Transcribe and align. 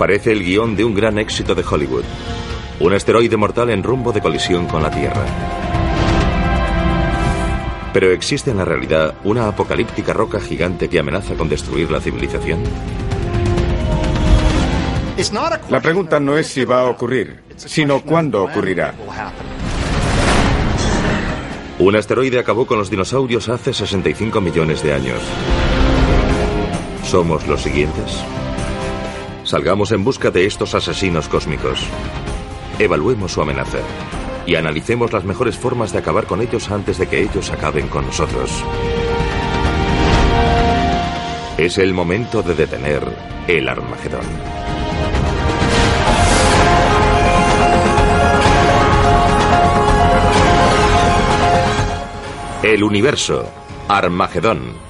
Parece 0.00 0.32
el 0.32 0.42
guion 0.42 0.76
de 0.76 0.82
un 0.82 0.94
gran 0.94 1.18
éxito 1.18 1.54
de 1.54 1.62
Hollywood. 1.62 2.04
Un 2.80 2.94
asteroide 2.94 3.36
mortal 3.36 3.68
en 3.68 3.82
rumbo 3.82 4.12
de 4.12 4.22
colisión 4.22 4.64
con 4.66 4.82
la 4.82 4.90
Tierra. 4.90 5.22
Pero 7.92 8.10
¿existe 8.10 8.50
en 8.50 8.56
la 8.56 8.64
realidad 8.64 9.16
una 9.24 9.48
apocalíptica 9.48 10.14
roca 10.14 10.40
gigante 10.40 10.88
que 10.88 10.98
amenaza 10.98 11.34
con 11.34 11.50
destruir 11.50 11.90
la 11.90 12.00
civilización? 12.00 12.60
La 15.68 15.80
pregunta 15.82 16.18
no 16.18 16.38
es 16.38 16.46
si 16.46 16.64
va 16.64 16.80
a 16.80 16.84
ocurrir, 16.86 17.40
sino 17.56 18.00
cuándo 18.00 18.42
ocurrirá. 18.42 18.94
Un 21.78 21.96
asteroide 21.96 22.38
acabó 22.38 22.66
con 22.66 22.78
los 22.78 22.88
dinosaurios 22.88 23.50
hace 23.50 23.74
65 23.74 24.40
millones 24.40 24.82
de 24.82 24.94
años. 24.94 25.20
¿Somos 27.04 27.46
los 27.46 27.60
siguientes? 27.60 28.24
Salgamos 29.50 29.90
en 29.90 30.04
busca 30.04 30.30
de 30.30 30.46
estos 30.46 30.76
asesinos 30.76 31.28
cósmicos. 31.28 31.84
Evaluemos 32.78 33.32
su 33.32 33.42
amenaza 33.42 33.80
y 34.46 34.54
analicemos 34.54 35.12
las 35.12 35.24
mejores 35.24 35.58
formas 35.58 35.92
de 35.92 35.98
acabar 35.98 36.24
con 36.26 36.40
ellos 36.40 36.70
antes 36.70 36.98
de 36.98 37.08
que 37.08 37.20
ellos 37.20 37.50
acaben 37.50 37.88
con 37.88 38.06
nosotros. 38.06 38.48
Es 41.58 41.78
el 41.78 41.92
momento 41.92 42.44
de 42.44 42.54
detener 42.54 43.02
el 43.48 43.68
Armagedón. 43.68 44.22
El 52.62 52.84
universo. 52.84 53.50
Armagedón. 53.88 54.89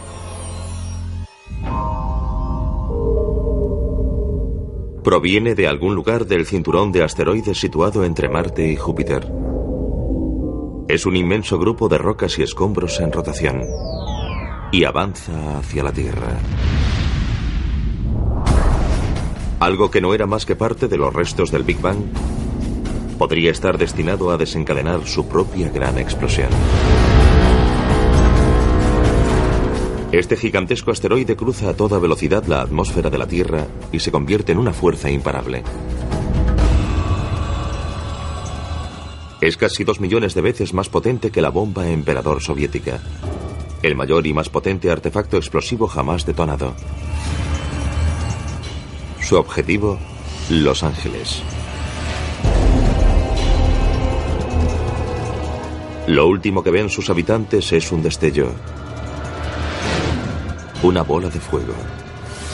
Proviene 5.03 5.55
de 5.55 5.67
algún 5.67 5.95
lugar 5.95 6.27
del 6.27 6.45
cinturón 6.45 6.93
de 6.93 7.03
asteroides 7.03 7.59
situado 7.59 8.05
entre 8.05 8.29
Marte 8.29 8.71
y 8.71 8.77
Júpiter. 8.77 9.33
Es 10.89 11.07
un 11.07 11.17
inmenso 11.17 11.59
grupo 11.59 11.89
de 11.89 11.97
rocas 11.97 12.39
y 12.39 12.43
escombros 12.43 13.01
en 13.01 13.11
rotación. 13.11 13.63
Y 14.73 14.85
avanza 14.85 15.59
hacia 15.59 15.85
la 15.85 15.93
Tierra. 15.93 16.39
Algo 19.59 19.91
que 19.91 20.03
no 20.03 20.13
era 20.13 20.27
más 20.27 20.45
que 20.45 20.55
parte 20.55 20.87
de 20.87 20.99
los 20.99 21.15
restos 21.15 21.51
del 21.51 21.63
Big 21.63 21.81
Bang 21.81 21.99
podría 23.19 23.51
estar 23.51 23.79
destinado 23.79 24.31
a 24.31 24.37
desencadenar 24.37 25.07
su 25.07 25.27
propia 25.29 25.71
gran 25.71 25.99
explosión. 25.99 26.49
Este 30.13 30.37
gigantesco 30.37 30.91
asteroide 30.91 31.37
cruza 31.37 31.71
a 31.71 31.75
toda 31.75 32.01
velocidad 32.01 32.45
la 32.47 32.63
atmósfera 32.63 33.11
de 33.11 33.19
la 33.19 33.29
Tierra 33.29 33.69
y 33.93 34.01
se 34.01 34.11
convierte 34.11 34.51
en 34.51 34.59
una 34.59 34.73
fuerza 34.73 35.09
imparable. 35.09 35.63
Es 39.41 39.57
casi 39.57 39.85
dos 39.85 40.01
millones 40.01 40.35
de 40.35 40.41
veces 40.41 40.75
más 40.75 40.89
potente 40.89 41.31
que 41.31 41.41
la 41.41 41.51
bomba 41.51 41.89
emperador 41.89 42.43
soviética, 42.43 43.01
el 43.85 43.95
mayor 43.95 44.27
y 44.27 44.35
más 44.35 44.49
potente 44.49 44.91
artefacto 44.91 45.37
explosivo 45.37 45.87
jamás 45.87 46.27
detonado. 46.27 46.75
Su 49.21 49.37
objetivo, 49.37 49.97
Los 50.51 50.83
Ángeles. 50.83 51.41
Lo 56.09 56.27
último 56.27 56.65
que 56.65 56.73
ven 56.73 56.91
sus 56.91 57.09
habitantes 57.11 57.73
es 57.73 57.93
un 57.93 58.03
destello, 58.03 58.49
una 60.83 61.03
bola 61.03 61.29
de 61.29 61.41
fuego. 61.41 61.75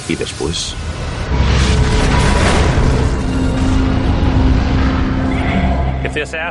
Y 0.08 0.16
después... 0.16 0.74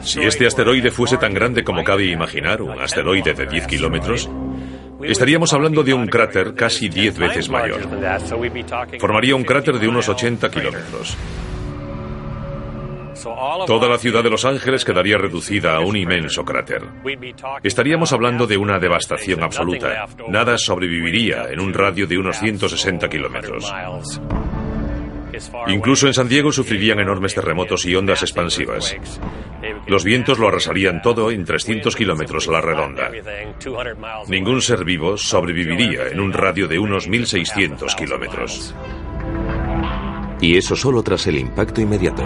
Si 0.03 0.21
este 0.21 0.45
asteroide 0.45 0.91
fuese 0.91 1.17
tan 1.17 1.33
grande 1.33 1.63
como 1.63 1.83
cabe 1.83 2.05
imaginar, 2.05 2.61
un 2.61 2.79
asteroide 2.79 3.33
de 3.33 3.47
10 3.47 3.67
kilómetros, 3.67 4.29
estaríamos 5.01 5.53
hablando 5.53 5.83
de 5.83 5.93
un 5.93 6.07
cráter 6.07 6.53
casi 6.53 6.87
10 6.87 7.17
veces 7.17 7.49
mayor. 7.49 7.81
Formaría 8.99 9.35
un 9.35 9.43
cráter 9.43 9.79
de 9.79 9.87
unos 9.87 10.07
80 10.07 10.51
kilómetros. 10.51 11.17
Toda 13.65 13.89
la 13.89 13.97
ciudad 13.97 14.23
de 14.23 14.29
Los 14.29 14.45
Ángeles 14.45 14.85
quedaría 14.85 15.17
reducida 15.17 15.75
a 15.75 15.79
un 15.79 15.95
inmenso 15.95 16.45
cráter. 16.45 16.83
Estaríamos 17.63 18.13
hablando 18.13 18.45
de 18.45 18.57
una 18.57 18.79
devastación 18.79 19.43
absoluta. 19.43 20.05
Nada 20.27 20.57
sobreviviría 20.57 21.49
en 21.49 21.59
un 21.59 21.73
radio 21.73 22.05
de 22.07 22.17
unos 22.17 22.37
160 22.39 23.09
kilómetros. 23.09 23.73
Incluso 25.67 26.07
en 26.07 26.13
San 26.13 26.29
Diego 26.29 26.51
sufrirían 26.51 26.99
enormes 26.99 27.33
terremotos 27.33 27.85
y 27.85 27.95
ondas 27.95 28.21
expansivas. 28.21 28.95
Los 29.87 30.03
vientos 30.03 30.39
lo 30.39 30.47
arrasarían 30.47 31.01
todo 31.01 31.31
en 31.31 31.43
300 31.43 31.95
kilómetros 31.95 32.47
a 32.47 32.51
la 32.51 32.61
redonda. 32.61 33.11
Ningún 34.27 34.61
ser 34.61 34.85
vivo 34.85 35.17
sobreviviría 35.17 36.07
en 36.07 36.19
un 36.19 36.31
radio 36.31 36.67
de 36.67 36.79
unos 36.79 37.09
1.600 37.09 37.95
kilómetros. 37.95 38.75
Y 40.41 40.57
eso 40.57 40.75
solo 40.75 41.01
tras 41.01 41.27
el 41.27 41.37
impacto 41.37 41.81
inmediato. 41.81 42.23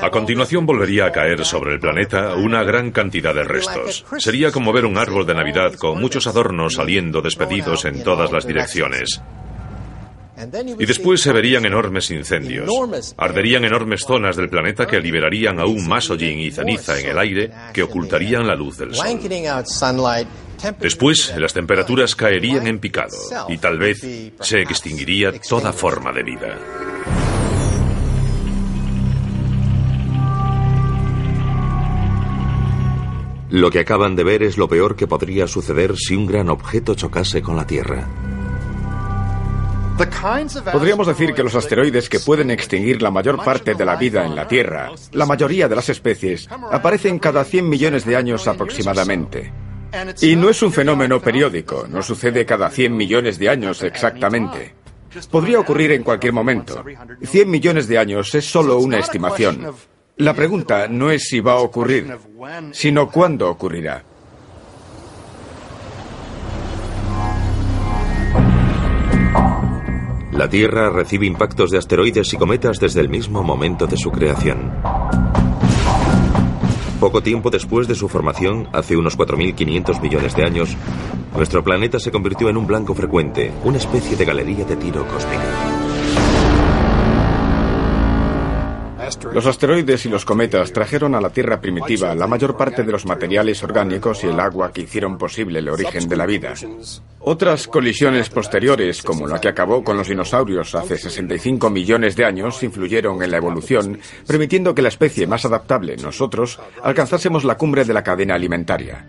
A 0.00 0.10
continuación 0.10 0.64
volvería 0.64 1.06
a 1.06 1.12
caer 1.12 1.44
sobre 1.44 1.74
el 1.74 1.80
planeta 1.80 2.34
una 2.36 2.62
gran 2.62 2.90
cantidad 2.90 3.34
de 3.34 3.44
restos. 3.44 4.04
Sería 4.18 4.50
como 4.50 4.72
ver 4.72 4.86
un 4.86 4.96
árbol 4.96 5.26
de 5.26 5.34
Navidad 5.34 5.74
con 5.74 6.00
muchos 6.00 6.26
adornos 6.26 6.74
saliendo 6.74 7.20
despedidos 7.20 7.84
en 7.84 8.02
todas 8.02 8.32
las 8.32 8.46
direcciones. 8.46 9.20
Y 10.78 10.86
después 10.86 11.20
se 11.20 11.32
verían 11.32 11.66
enormes 11.66 12.10
incendios. 12.10 12.68
Arderían 13.16 13.64
enormes 13.64 14.04
zonas 14.04 14.36
del 14.36 14.48
planeta 14.48 14.86
que 14.86 15.00
liberarían 15.00 15.60
aún 15.60 15.86
más 15.86 16.10
hollín 16.10 16.38
y 16.40 16.50
ceniza 16.50 16.98
en 16.98 17.06
el 17.10 17.18
aire 17.18 17.50
que 17.72 17.82
ocultarían 17.82 18.46
la 18.46 18.54
luz 18.54 18.78
del 18.78 18.94
sol. 18.94 19.06
Después, 20.78 21.34
las 21.36 21.52
temperaturas 21.52 22.14
caerían 22.16 22.66
en 22.66 22.78
picado 22.78 23.16
y 23.48 23.58
tal 23.58 23.78
vez 23.78 24.00
se 24.40 24.62
extinguiría 24.62 25.32
toda 25.40 25.72
forma 25.72 26.12
de 26.12 26.22
vida. 26.22 27.21
Lo 33.52 33.70
que 33.70 33.80
acaban 33.80 34.16
de 34.16 34.24
ver 34.24 34.42
es 34.42 34.56
lo 34.56 34.66
peor 34.66 34.96
que 34.96 35.06
podría 35.06 35.46
suceder 35.46 35.94
si 35.98 36.16
un 36.16 36.26
gran 36.26 36.48
objeto 36.48 36.94
chocase 36.94 37.42
con 37.42 37.54
la 37.54 37.66
Tierra. 37.66 38.08
Podríamos 40.72 41.06
decir 41.06 41.34
que 41.34 41.42
los 41.42 41.54
asteroides 41.54 42.08
que 42.08 42.18
pueden 42.18 42.50
extinguir 42.50 43.02
la 43.02 43.10
mayor 43.10 43.44
parte 43.44 43.74
de 43.74 43.84
la 43.84 43.96
vida 43.96 44.24
en 44.24 44.34
la 44.34 44.48
Tierra, 44.48 44.90
la 45.12 45.26
mayoría 45.26 45.68
de 45.68 45.76
las 45.76 45.90
especies, 45.90 46.48
aparecen 46.70 47.18
cada 47.18 47.44
100 47.44 47.68
millones 47.68 48.06
de 48.06 48.16
años 48.16 48.48
aproximadamente. 48.48 49.52
Y 50.22 50.34
no 50.34 50.48
es 50.48 50.62
un 50.62 50.72
fenómeno 50.72 51.20
periódico, 51.20 51.86
no 51.86 52.02
sucede 52.02 52.46
cada 52.46 52.70
100 52.70 52.96
millones 52.96 53.38
de 53.38 53.50
años 53.50 53.82
exactamente. 53.82 54.74
Podría 55.30 55.60
ocurrir 55.60 55.92
en 55.92 56.02
cualquier 56.02 56.32
momento. 56.32 56.82
100 57.22 57.50
millones 57.50 57.86
de 57.86 57.98
años 57.98 58.34
es 58.34 58.50
solo 58.50 58.78
una 58.78 58.98
estimación. 58.98 59.74
La 60.16 60.34
pregunta 60.34 60.88
no 60.88 61.10
es 61.10 61.24
si 61.24 61.40
va 61.40 61.52
a 61.52 61.60
ocurrir, 61.60 62.06
sino 62.72 63.10
cuándo 63.10 63.48
ocurrirá. 63.48 64.04
La 70.32 70.48
Tierra 70.48 70.90
recibe 70.90 71.26
impactos 71.26 71.70
de 71.70 71.78
asteroides 71.78 72.32
y 72.32 72.36
cometas 72.36 72.78
desde 72.78 73.00
el 73.00 73.08
mismo 73.08 73.42
momento 73.42 73.86
de 73.86 73.96
su 73.96 74.10
creación. 74.10 74.72
Poco 77.00 77.22
tiempo 77.22 77.50
después 77.50 77.88
de 77.88 77.94
su 77.94 78.08
formación, 78.08 78.68
hace 78.72 78.96
unos 78.96 79.18
4.500 79.18 80.00
millones 80.00 80.36
de 80.36 80.44
años, 80.44 80.76
nuestro 81.34 81.64
planeta 81.64 81.98
se 81.98 82.10
convirtió 82.10 82.48
en 82.48 82.56
un 82.56 82.66
blanco 82.66 82.94
frecuente, 82.94 83.50
una 83.64 83.78
especie 83.78 84.16
de 84.16 84.24
galería 84.24 84.64
de 84.64 84.76
tiro 84.76 85.06
cósmica. 85.06 85.71
Los 89.32 89.46
asteroides 89.46 90.06
y 90.06 90.08
los 90.08 90.24
cometas 90.24 90.72
trajeron 90.72 91.14
a 91.14 91.20
la 91.20 91.30
Tierra 91.30 91.60
primitiva 91.60 92.14
la 92.14 92.26
mayor 92.26 92.56
parte 92.56 92.82
de 92.82 92.92
los 92.92 93.06
materiales 93.06 93.62
orgánicos 93.62 94.24
y 94.24 94.28
el 94.28 94.38
agua 94.40 94.72
que 94.72 94.82
hicieron 94.82 95.18
posible 95.18 95.58
el 95.58 95.68
origen 95.68 96.08
de 96.08 96.16
la 96.16 96.26
vida. 96.26 96.54
Otras 97.20 97.68
colisiones 97.68 98.28
posteriores, 98.30 99.02
como 99.02 99.26
la 99.26 99.40
que 99.40 99.48
acabó 99.48 99.84
con 99.84 99.96
los 99.96 100.08
dinosaurios 100.08 100.74
hace 100.74 100.98
65 100.98 101.70
millones 101.70 102.16
de 102.16 102.24
años, 102.24 102.62
influyeron 102.62 103.22
en 103.22 103.30
la 103.30 103.36
evolución, 103.36 104.00
permitiendo 104.26 104.74
que 104.74 104.82
la 104.82 104.88
especie 104.88 105.26
más 105.26 105.44
adaptable, 105.44 105.96
nosotros, 105.96 106.58
alcanzásemos 106.82 107.44
la 107.44 107.56
cumbre 107.56 107.84
de 107.84 107.94
la 107.94 108.02
cadena 108.02 108.34
alimentaria. 108.34 109.06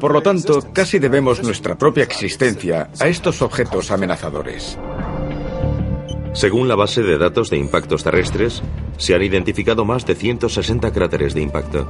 Por 0.00 0.12
lo 0.12 0.22
tanto, 0.22 0.66
casi 0.72 0.98
debemos 0.98 1.42
nuestra 1.42 1.76
propia 1.76 2.04
existencia 2.04 2.88
a 2.98 3.06
estos 3.06 3.42
objetos 3.42 3.90
amenazadores. 3.90 4.78
Según 6.34 6.66
la 6.66 6.74
base 6.74 7.04
de 7.04 7.16
datos 7.16 7.48
de 7.48 7.58
impactos 7.58 8.02
terrestres, 8.02 8.60
se 8.96 9.14
han 9.14 9.22
identificado 9.22 9.84
más 9.84 10.04
de 10.04 10.16
160 10.16 10.92
cráteres 10.92 11.32
de 11.32 11.40
impacto. 11.40 11.88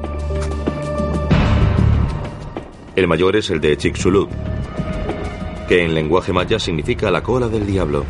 El 2.95 3.09
mayor 3.09 3.37
es 3.37 3.49
el 3.49 3.61
de 3.61 3.77
Chicxulub. 3.77 4.29
que 5.67 5.83
en 5.83 5.95
lenguaje 5.95 6.31
maya 6.35 6.59
significa 6.59 7.11
la 7.11 7.23
cola 7.23 7.49
del 7.49 7.67
diablo. 7.67 8.05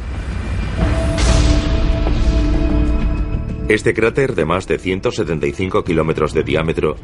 Este 3.68 3.94
cráter 3.94 4.34
de 4.34 4.44
más 4.44 4.66
de 4.66 4.78
175 4.78 5.84
kilómetros 5.84 6.34
de 6.34 6.42
diámetro 6.42 6.96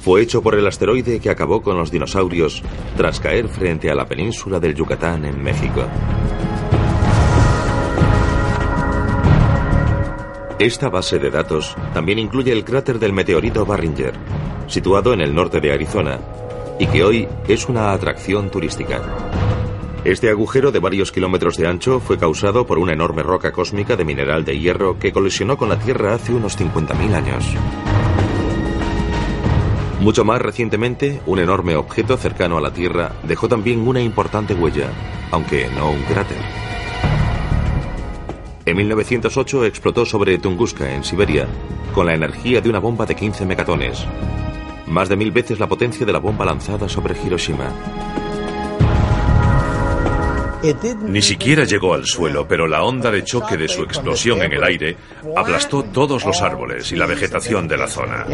fue 0.00 0.22
hecho 0.22 0.42
por 0.42 0.54
el 0.54 0.66
asteroide 0.66 1.18
que 1.18 1.28
acabó 1.28 1.60
con 1.60 1.76
los 1.76 1.90
dinosaurios 1.90 2.62
tras 2.96 3.18
caer 3.18 3.48
frente 3.48 3.90
a 3.90 3.96
la 3.96 4.06
península 4.06 4.60
del 4.60 4.76
Yucatán 4.76 5.24
en 5.24 5.42
México. 5.42 5.82
Esta 10.58 10.88
base 10.88 11.20
de 11.20 11.30
datos 11.30 11.76
también 11.94 12.18
incluye 12.18 12.50
el 12.50 12.64
cráter 12.64 12.98
del 12.98 13.12
meteorito 13.12 13.64
Barringer, 13.64 14.14
situado 14.66 15.12
en 15.12 15.20
el 15.20 15.32
norte 15.32 15.60
de 15.60 15.72
Arizona, 15.72 16.18
y 16.80 16.86
que 16.88 17.04
hoy 17.04 17.28
es 17.46 17.68
una 17.68 17.92
atracción 17.92 18.50
turística. 18.50 19.00
Este 20.04 20.28
agujero 20.28 20.72
de 20.72 20.80
varios 20.80 21.12
kilómetros 21.12 21.56
de 21.56 21.68
ancho 21.68 22.00
fue 22.00 22.18
causado 22.18 22.66
por 22.66 22.80
una 22.80 22.92
enorme 22.92 23.22
roca 23.22 23.52
cósmica 23.52 23.94
de 23.94 24.04
mineral 24.04 24.44
de 24.44 24.58
hierro 24.58 24.98
que 24.98 25.12
colisionó 25.12 25.56
con 25.56 25.68
la 25.68 25.78
Tierra 25.78 26.14
hace 26.14 26.34
unos 26.34 26.58
50.000 26.58 27.14
años. 27.14 27.44
Mucho 30.00 30.24
más 30.24 30.42
recientemente, 30.42 31.20
un 31.26 31.38
enorme 31.38 31.76
objeto 31.76 32.16
cercano 32.16 32.58
a 32.58 32.60
la 32.60 32.72
Tierra 32.72 33.12
dejó 33.22 33.48
también 33.48 33.86
una 33.86 34.00
importante 34.00 34.54
huella, 34.54 34.90
aunque 35.30 35.68
no 35.76 35.92
un 35.92 36.02
cráter. 36.02 36.38
En 38.68 38.76
1908 38.76 39.64
explotó 39.64 40.04
sobre 40.04 40.36
Tunguska, 40.36 40.94
en 40.94 41.02
Siberia, 41.02 41.48
con 41.94 42.04
la 42.04 42.12
energía 42.12 42.60
de 42.60 42.68
una 42.68 42.78
bomba 42.78 43.06
de 43.06 43.16
15 43.16 43.46
megatones, 43.46 44.04
más 44.86 45.08
de 45.08 45.16
mil 45.16 45.32
veces 45.32 45.58
la 45.58 45.66
potencia 45.66 46.04
de 46.04 46.12
la 46.12 46.18
bomba 46.18 46.44
lanzada 46.44 46.86
sobre 46.86 47.16
Hiroshima. 47.18 47.72
Ni 51.06 51.22
siquiera 51.22 51.64
llegó 51.64 51.94
al 51.94 52.04
suelo, 52.04 52.46
pero 52.46 52.66
la 52.66 52.82
onda 52.82 53.10
de 53.10 53.24
choque 53.24 53.56
de 53.56 53.68
su 53.68 53.84
explosión 53.84 54.42
en 54.42 54.52
el 54.52 54.62
aire 54.62 54.98
aplastó 55.34 55.84
todos 55.84 56.26
los 56.26 56.42
árboles 56.42 56.92
y 56.92 56.96
la 56.96 57.06
vegetación 57.06 57.66
de 57.68 57.78
la 57.78 57.86
zona. 57.86 58.26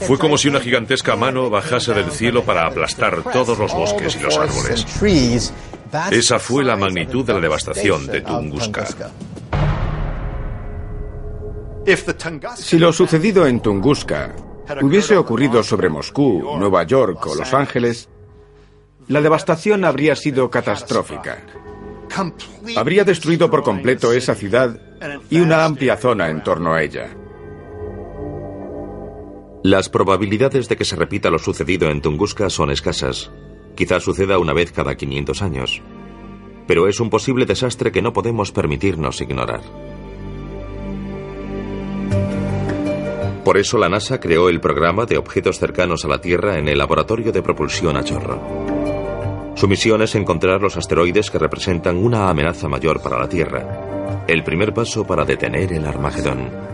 Fue 0.00 0.18
como 0.18 0.36
si 0.36 0.48
una 0.48 0.58
gigantesca 0.58 1.14
mano 1.14 1.48
bajase 1.48 1.94
del 1.94 2.10
cielo 2.10 2.42
para 2.42 2.66
aplastar 2.66 3.22
todos 3.32 3.56
los 3.56 3.72
bosques 3.72 4.16
y 4.16 4.20
los 4.24 4.36
árboles. 4.36 4.84
Esa 6.10 6.38
fue 6.38 6.64
la 6.64 6.76
magnitud 6.76 7.24
de 7.24 7.34
la 7.34 7.40
devastación 7.40 8.06
de 8.06 8.22
Tunguska. 8.22 8.86
Si 12.56 12.78
lo 12.78 12.92
sucedido 12.92 13.46
en 13.46 13.60
Tunguska 13.60 14.34
hubiese 14.80 15.16
ocurrido 15.16 15.62
sobre 15.62 15.88
Moscú, 15.88 16.56
Nueva 16.58 16.84
York 16.84 17.26
o 17.26 17.34
Los 17.34 17.52
Ángeles, 17.52 18.08
la 19.08 19.20
devastación 19.20 19.84
habría 19.84 20.16
sido 20.16 20.48
catastrófica. 20.48 21.44
Habría 22.76 23.04
destruido 23.04 23.50
por 23.50 23.62
completo 23.62 24.12
esa 24.12 24.34
ciudad 24.34 24.80
y 25.28 25.40
una 25.40 25.64
amplia 25.64 25.96
zona 25.96 26.30
en 26.30 26.42
torno 26.42 26.72
a 26.72 26.82
ella. 26.82 27.10
Las 29.64 29.88
probabilidades 29.88 30.68
de 30.68 30.76
que 30.76 30.84
se 30.84 30.96
repita 30.96 31.30
lo 31.30 31.38
sucedido 31.38 31.90
en 31.90 32.00
Tunguska 32.00 32.48
son 32.50 32.70
escasas. 32.70 33.30
Quizás 33.74 34.02
suceda 34.02 34.38
una 34.38 34.52
vez 34.52 34.72
cada 34.72 34.94
500 34.94 35.42
años. 35.42 35.82
Pero 36.66 36.88
es 36.88 37.00
un 37.00 37.10
posible 37.10 37.46
desastre 37.46 37.90
que 37.92 38.02
no 38.02 38.12
podemos 38.12 38.52
permitirnos 38.52 39.20
ignorar. 39.20 39.62
Por 43.44 43.58
eso 43.58 43.76
la 43.76 43.88
NASA 43.88 44.20
creó 44.20 44.48
el 44.48 44.60
programa 44.60 45.04
de 45.04 45.18
objetos 45.18 45.58
cercanos 45.58 46.04
a 46.04 46.08
la 46.08 46.20
Tierra 46.20 46.58
en 46.58 46.68
el 46.68 46.78
Laboratorio 46.78 47.32
de 47.32 47.42
Propulsión 47.42 47.96
a 47.96 48.04
Chorro. 48.04 48.40
Su 49.56 49.66
misión 49.66 50.00
es 50.02 50.14
encontrar 50.14 50.60
los 50.62 50.76
asteroides 50.76 51.30
que 51.30 51.38
representan 51.38 51.96
una 51.96 52.28
amenaza 52.30 52.68
mayor 52.68 53.02
para 53.02 53.18
la 53.18 53.28
Tierra. 53.28 54.24
El 54.28 54.44
primer 54.44 54.72
paso 54.72 55.04
para 55.04 55.24
detener 55.24 55.72
el 55.72 55.84
Armagedón. 55.84 56.71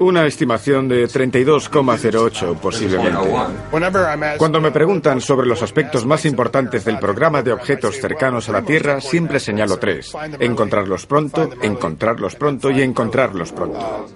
Una 0.00 0.26
estimación 0.26 0.88
de 0.88 1.08
32,08 1.08 2.56
posiblemente. 2.56 3.28
Cuando 4.36 4.60
me 4.60 4.70
preguntan 4.70 5.20
sobre 5.20 5.46
los 5.46 5.62
aspectos 5.62 6.06
más 6.06 6.24
importantes 6.24 6.84
del 6.84 6.98
programa 6.98 7.42
de 7.42 7.52
objetos 7.52 7.96
cercanos 7.96 8.48
a 8.48 8.52
la 8.52 8.62
Tierra, 8.62 9.00
siempre 9.00 9.40
señalo 9.40 9.78
tres. 9.78 10.12
Encontrarlos 10.38 11.06
pronto, 11.06 11.50
encontrarlos 11.62 12.36
pronto 12.36 12.70
y 12.70 12.82
encontrarlos 12.82 13.52
pronto. 13.52 14.06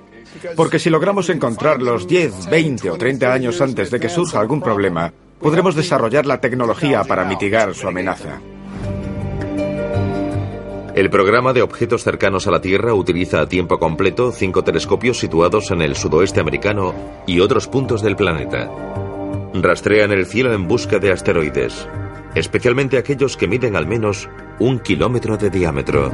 Porque 0.57 0.79
si 0.79 0.91
logramos 0.91 1.29
encontrarlos 1.31 2.07
10, 2.07 2.49
20 2.49 2.91
o 2.91 2.97
30 2.97 3.33
años 3.33 3.61
antes 3.61 3.91
de 3.91 4.01
que 4.01 4.09
surja 4.09 4.41
algún 4.41 4.63
problema, 4.63 5.13
podremos 5.41 5.75
desarrollar 5.75 6.27
la 6.27 6.41
tecnología 6.41 7.05
para 7.05 7.25
mitigar 7.25 7.75
su 7.75 7.89
amenaza. 7.89 8.41
El 10.95 11.09
programa 11.09 11.55
de 11.55 11.63
objetos 11.63 12.05
cercanos 12.05 12.47
a 12.47 12.51
la 12.51 12.61
Tierra 12.61 12.93
utiliza 12.93 13.41
a 13.41 13.49
tiempo 13.49 13.79
completo 13.79 14.31
cinco 14.31 14.63
telescopios 14.63 15.19
situados 15.19 15.71
en 15.71 15.81
el 15.81 15.97
sudoeste 15.97 16.39
americano 16.39 16.95
y 17.27 17.41
otros 17.41 17.67
puntos 17.67 18.03
del 18.03 18.15
planeta. 18.15 18.71
Rastrean 19.55 20.13
el 20.13 20.27
cielo 20.27 20.53
en 20.53 20.69
busca 20.69 20.99
de 20.99 21.11
asteroides, 21.11 21.89
especialmente 22.35 22.99
aquellos 22.99 23.39
que 23.39 23.49
miden 23.49 23.75
al 23.75 23.87
menos 23.87 24.29
un 24.59 24.81
kilómetro 24.81 25.39
de 25.39 25.49
diámetro. 25.49 26.13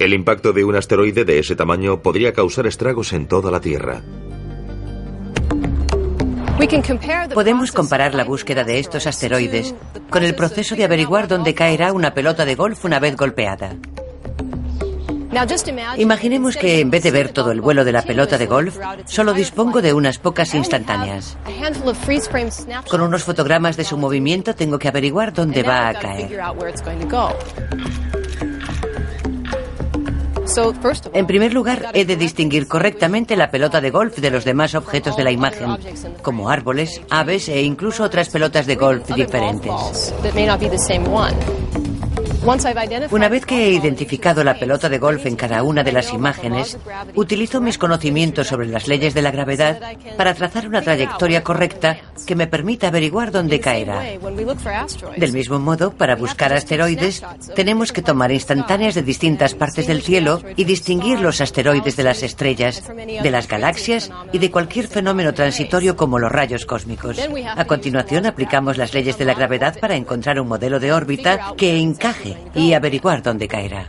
El 0.00 0.12
impacto 0.12 0.52
de 0.52 0.64
un 0.64 0.74
asteroide 0.74 1.24
de 1.24 1.38
ese 1.38 1.54
tamaño 1.54 2.02
podría 2.02 2.32
causar 2.32 2.66
estragos 2.66 3.12
en 3.12 3.28
toda 3.28 3.52
la 3.52 3.60
Tierra. 3.60 4.02
Podemos 7.34 7.70
comparar 7.70 8.14
la 8.14 8.24
búsqueda 8.24 8.64
de 8.64 8.78
estos 8.78 9.06
asteroides 9.06 9.74
con 10.08 10.22
el 10.22 10.34
proceso 10.34 10.74
de 10.74 10.84
averiguar 10.84 11.28
dónde 11.28 11.54
caerá 11.54 11.92
una 11.92 12.14
pelota 12.14 12.44
de 12.44 12.54
golf 12.54 12.84
una 12.84 12.98
vez 12.98 13.14
golpeada. 13.16 13.76
Imaginemos 15.98 16.56
que 16.56 16.80
en 16.80 16.90
vez 16.90 17.02
de 17.02 17.10
ver 17.10 17.28
todo 17.28 17.52
el 17.52 17.60
vuelo 17.60 17.84
de 17.84 17.92
la 17.92 18.00
pelota 18.00 18.38
de 18.38 18.46
golf, 18.46 18.78
solo 19.04 19.34
dispongo 19.34 19.82
de 19.82 19.92
unas 19.92 20.18
pocas 20.18 20.54
instantáneas. 20.54 21.36
Con 22.88 23.02
unos 23.02 23.22
fotogramas 23.22 23.76
de 23.76 23.84
su 23.84 23.98
movimiento 23.98 24.54
tengo 24.54 24.78
que 24.78 24.88
averiguar 24.88 25.34
dónde 25.34 25.62
va 25.62 25.88
a 25.88 25.94
caer. 25.94 26.40
En 31.12 31.26
primer 31.26 31.52
lugar, 31.52 31.90
he 31.92 32.04
de 32.04 32.16
distinguir 32.16 32.66
correctamente 32.66 33.36
la 33.36 33.50
pelota 33.50 33.80
de 33.80 33.90
golf 33.90 34.16
de 34.18 34.30
los 34.30 34.44
demás 34.44 34.74
objetos 34.74 35.16
de 35.16 35.24
la 35.24 35.30
imagen, 35.30 35.76
como 36.22 36.48
árboles, 36.48 37.00
aves 37.10 37.48
e 37.48 37.62
incluso 37.62 38.04
otras 38.04 38.30
pelotas 38.30 38.66
de 38.66 38.76
golf 38.76 39.08
diferentes. 39.14 40.14
Una 43.10 43.28
vez 43.28 43.44
que 43.44 43.66
he 43.66 43.70
identificado 43.72 44.44
la 44.44 44.56
pelota 44.56 44.88
de 44.88 44.98
golf 44.98 45.26
en 45.26 45.34
cada 45.34 45.64
una 45.64 45.82
de 45.82 45.90
las 45.90 46.12
imágenes, 46.12 46.78
utilizo 47.16 47.60
mis 47.60 47.76
conocimientos 47.76 48.46
sobre 48.46 48.68
las 48.68 48.86
leyes 48.86 49.14
de 49.14 49.22
la 49.22 49.32
gravedad 49.32 49.80
para 50.16 50.32
trazar 50.32 50.68
una 50.68 50.80
trayectoria 50.80 51.42
correcta 51.42 51.98
que 52.24 52.36
me 52.36 52.46
permita 52.46 52.86
averiguar 52.86 53.32
dónde 53.32 53.58
caerá. 53.58 54.00
Del 55.16 55.32
mismo 55.32 55.58
modo, 55.58 55.90
para 55.90 56.14
buscar 56.14 56.52
asteroides, 56.52 57.24
tenemos 57.56 57.92
que 57.92 58.02
tomar 58.02 58.30
instantáneas 58.30 58.94
de 58.94 59.02
distintas 59.02 59.54
partes 59.54 59.88
del 59.88 60.02
cielo 60.02 60.40
y 60.54 60.64
distinguir 60.64 61.20
los 61.20 61.40
asteroides 61.40 61.96
de 61.96 62.04
las 62.04 62.22
estrellas, 62.22 62.84
de 62.86 63.30
las 63.30 63.48
galaxias 63.48 64.12
y 64.32 64.38
de 64.38 64.52
cualquier 64.52 64.86
fenómeno 64.86 65.34
transitorio 65.34 65.96
como 65.96 66.20
los 66.20 66.30
rayos 66.30 66.64
cósmicos. 66.64 67.18
A 67.56 67.64
continuación, 67.64 68.24
aplicamos 68.24 68.76
las 68.76 68.94
leyes 68.94 69.18
de 69.18 69.24
la 69.24 69.34
gravedad 69.34 69.80
para 69.80 69.96
encontrar 69.96 70.38
un 70.38 70.46
modelo 70.46 70.78
de 70.78 70.92
órbita 70.92 71.54
que 71.56 71.78
encaje 71.78 72.35
y 72.54 72.72
averiguar 72.72 73.22
dónde 73.22 73.48
caerá. 73.48 73.88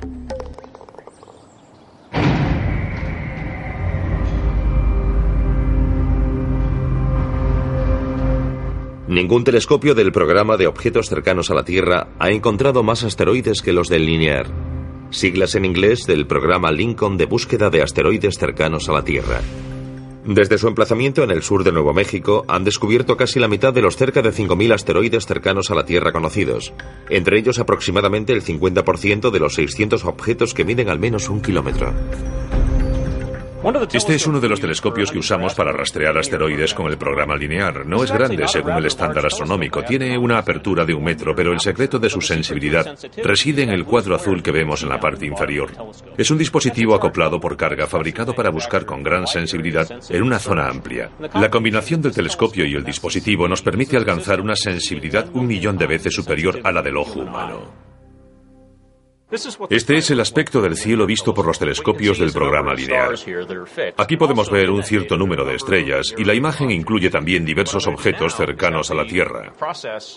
Ningún 9.08 9.46
telescopio 9.46 9.96
del 9.96 10.12
programa 10.12 10.58
de 10.58 10.68
objetos 10.68 11.08
cercanos 11.08 11.50
a 11.50 11.56
la 11.56 11.64
Tierra 11.64 12.10
ha 12.20 12.30
encontrado 12.30 12.84
más 12.84 13.04
asteroides 13.04 13.62
que 13.62 13.72
los 13.72 13.88
del 13.88 14.06
Linear, 14.06 14.48
siglas 15.12 15.56
en 15.56 15.64
inglés 15.64 16.06
del 16.06 16.28
programa 16.28 16.72
Lincoln 16.72 17.18
de 17.18 17.26
búsqueda 17.26 17.70
de 17.70 17.82
asteroides 17.82 18.38
cercanos 18.38 18.90
a 18.90 18.94
la 18.94 19.04
Tierra. 19.04 19.40
Desde 20.28 20.58
su 20.58 20.68
emplazamiento 20.68 21.24
en 21.24 21.32
el 21.32 21.42
sur 21.42 21.64
de 21.64 21.72
Nuevo 21.72 21.94
México, 21.94 22.44
han 22.50 22.66
descubierto 22.66 23.16
casi 23.16 23.40
la 23.40 23.48
mitad 23.48 23.74
de 23.74 23.82
los 23.82 23.96
cerca 23.96 24.22
de 24.22 24.34
5.000 24.34 24.74
asteroides 24.74 25.26
cercanos 25.26 25.72
a 25.72 25.76
la 25.76 25.86
Tierra 25.86 26.12
conocidos, 26.12 26.74
entre 27.10 27.40
ellos 27.40 27.60
aproximadamente 27.60 28.34
el 28.34 28.44
50% 28.44 29.32
de 29.32 29.40
los 29.40 29.54
600 29.54 30.04
objetos 30.04 30.54
que 30.54 30.66
miden 30.66 30.90
al 30.90 31.00
menos 31.00 31.30
un 31.30 31.42
kilómetro. 31.42 31.94
Este 33.92 34.16
es 34.16 34.26
uno 34.26 34.40
de 34.40 34.48
los 34.48 34.62
telescopios 34.62 35.12
que 35.12 35.20
usamos 35.20 35.54
para 35.54 35.74
rastrear 35.74 36.18
asteroides 36.18 36.74
con 36.74 36.90
el 36.90 36.98
programa 36.98 37.36
linear. 37.36 37.86
No 37.86 38.02
es 38.02 38.12
grande 38.12 38.48
según 38.48 38.74
el 38.74 38.86
estándar 38.86 39.26
astronómico. 39.26 39.84
Tiene 39.84 40.18
una 40.18 40.38
apertura 40.38 40.86
de 40.86 40.94
un 40.94 41.04
metro, 41.04 41.36
pero 41.36 41.52
el 41.52 41.60
secreto 41.60 42.00
de 42.00 42.10
su 42.10 42.22
sensibilidad 42.22 42.98
reside 43.22 43.64
en 43.64 43.70
el 43.70 43.84
cuadro 43.84 44.16
azul 44.16 44.42
que 44.42 44.52
vemos 44.52 44.84
en 44.84 44.90
la 44.90 45.02
parte 45.02 45.26
inferior. 45.26 45.72
Es 46.18 46.32
un 46.32 46.38
dispositivo 46.38 46.96
acoplado 46.96 47.42
por 47.42 47.58
carga 47.58 47.88
fabricado 47.88 48.34
para 48.34 48.52
buscar 48.52 48.86
con 48.86 49.04
gran 49.04 49.28
sensibilidad 49.28 49.88
en 50.10 50.24
una 50.24 50.40
zona 50.40 50.70
amplia. 50.70 51.10
La 51.34 51.50
combinación 51.50 52.02
del 52.02 52.14
telescopio 52.14 52.66
y 52.66 52.74
el 52.74 52.86
dispositivo 52.86 53.50
nos 53.50 53.62
permite 53.62 53.98
alcanzar 53.98 54.40
una 54.40 54.56
sensibilidad 54.56 55.28
un 55.34 55.46
millón 55.46 55.78
de 55.78 55.88
veces 55.88 56.14
superior 56.14 56.62
a 56.64 56.72
la 56.72 56.82
del 56.82 56.96
ojo 56.96 57.20
humano. 57.20 57.87
Este 59.30 59.98
es 59.98 60.10
el 60.10 60.22
aspecto 60.22 60.62
del 60.62 60.78
cielo 60.78 61.06
visto 61.06 61.34
por 61.34 61.46
los 61.46 61.60
telescopios 61.60 62.18
del 62.18 62.32
programa 62.32 62.74
lineal. 62.74 63.14
Aquí 63.98 64.16
podemos 64.16 64.50
ver 64.50 64.70
un 64.70 64.84
cierto 64.84 65.18
número 65.18 65.44
de 65.44 65.56
estrellas 65.56 66.16
y 66.18 66.24
la 66.24 66.34
imagen 66.34 66.72
incluye 66.72 67.10
también 67.10 67.44
diversos 67.44 67.88
objetos 67.88 68.36
cercanos 68.36 68.90
a 68.90 68.96
la 68.96 69.06
Tierra. 69.06 69.52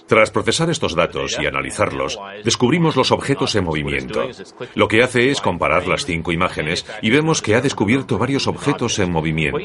Tras 0.07 0.31
procesar 0.31 0.71
estos 0.71 0.95
datos 0.95 1.37
y 1.41 1.47
analizarlos, 1.47 2.21
descubrimos 2.45 2.95
los 2.95 3.11
objetos 3.11 3.57
en 3.57 3.65
movimiento. 3.65 4.29
Lo 4.77 4.87
que 4.87 5.03
hace 5.03 5.31
es 5.31 5.41
comparar 5.41 5.89
las 5.89 6.05
cinco 6.05 6.31
imágenes 6.31 6.87
y 7.03 7.11
vemos 7.11 7.43
que 7.43 7.57
ha 7.57 7.61
descubierto 7.61 8.17
varios 8.17 8.47
objetos 8.47 8.97
en 9.01 9.11
movimiento. 9.11 9.59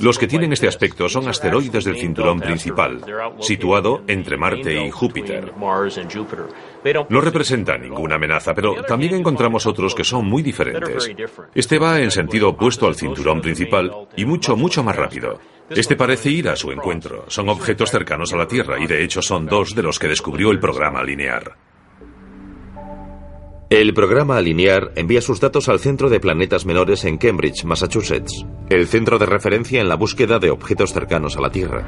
Los 0.00 0.18
que 0.18 0.26
tienen 0.26 0.52
este 0.52 0.68
aspecto 0.68 1.08
son 1.08 1.26
asteroides 1.28 1.84
del 1.84 1.96
cinturón 1.96 2.40
principal, 2.40 3.00
situado 3.40 4.02
entre 4.06 4.36
Marte 4.36 4.84
y 4.84 4.90
Júpiter. 4.90 5.54
No 7.08 7.20
representa 7.20 7.76
ninguna 7.78 8.16
amenaza, 8.16 8.54
pero 8.54 8.82
también 8.84 9.14
encontramos 9.14 9.66
otros 9.66 9.94
que 9.94 10.04
son 10.04 10.26
muy 10.26 10.42
diferentes. 10.42 11.10
Este 11.54 11.78
va 11.78 12.00
en 12.00 12.10
sentido 12.10 12.50
opuesto 12.50 12.86
al 12.86 12.94
cinturón 12.94 13.40
principal 13.40 14.08
y 14.16 14.24
mucho, 14.24 14.56
mucho 14.56 14.82
más 14.82 14.96
rápido. 14.96 15.38
Este 15.70 15.96
parece 15.96 16.30
ir 16.30 16.48
a 16.48 16.56
su 16.56 16.70
encuentro. 16.70 17.24
Son 17.28 17.48
objetos 17.48 17.90
cercanos 17.90 18.32
a 18.32 18.36
la 18.36 18.46
Tierra 18.46 18.78
y 18.78 18.86
de 18.86 19.02
hecho 19.02 19.20
son 19.20 19.46
dos 19.46 19.74
de 19.74 19.82
los 19.82 19.98
que 19.98 20.08
descubrió 20.08 20.50
el 20.50 20.60
programa 20.60 21.02
linear. 21.02 21.56
El 23.68 23.94
programa 23.94 24.40
Linear 24.40 24.92
envía 24.94 25.20
sus 25.20 25.40
datos 25.40 25.68
al 25.68 25.80
Centro 25.80 26.08
de 26.08 26.20
Planetas 26.20 26.66
Menores 26.66 27.04
en 27.04 27.18
Cambridge, 27.18 27.64
Massachusetts, 27.64 28.46
el 28.70 28.86
centro 28.86 29.18
de 29.18 29.26
referencia 29.26 29.80
en 29.80 29.88
la 29.88 29.96
búsqueda 29.96 30.38
de 30.38 30.50
objetos 30.50 30.92
cercanos 30.92 31.36
a 31.36 31.40
la 31.40 31.50
Tierra. 31.50 31.84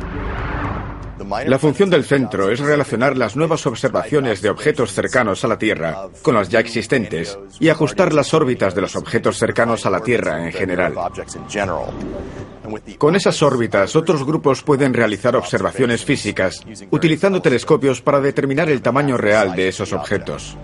La 1.46 1.58
función 1.58 1.90
del 1.90 2.04
centro 2.04 2.50
es 2.50 2.60
relacionar 2.60 3.16
las 3.16 3.36
nuevas 3.36 3.66
observaciones 3.66 4.40
de 4.42 4.50
objetos 4.50 4.92
cercanos 4.92 5.44
a 5.44 5.48
la 5.48 5.58
Tierra 5.58 6.08
con 6.22 6.34
las 6.34 6.48
ya 6.48 6.60
existentes 6.60 7.38
y 7.58 7.68
ajustar 7.68 8.12
las 8.12 8.34
órbitas 8.34 8.74
de 8.74 8.82
los 8.82 8.96
objetos 8.96 9.38
cercanos 9.38 9.86
a 9.86 9.90
la 9.90 10.00
Tierra 10.00 10.44
en 10.44 10.52
general. 10.52 10.94
Con 12.98 13.16
esas 13.16 13.42
órbitas, 13.42 13.96
otros 13.96 14.24
grupos 14.24 14.62
pueden 14.62 14.94
realizar 14.94 15.34
observaciones 15.36 16.04
físicas 16.04 16.60
utilizando 16.90 17.42
telescopios 17.42 18.00
para 18.00 18.20
determinar 18.20 18.70
el 18.70 18.82
tamaño 18.82 19.16
real 19.16 19.54
de 19.54 19.68
esos 19.68 19.92
objetos. 19.92 20.56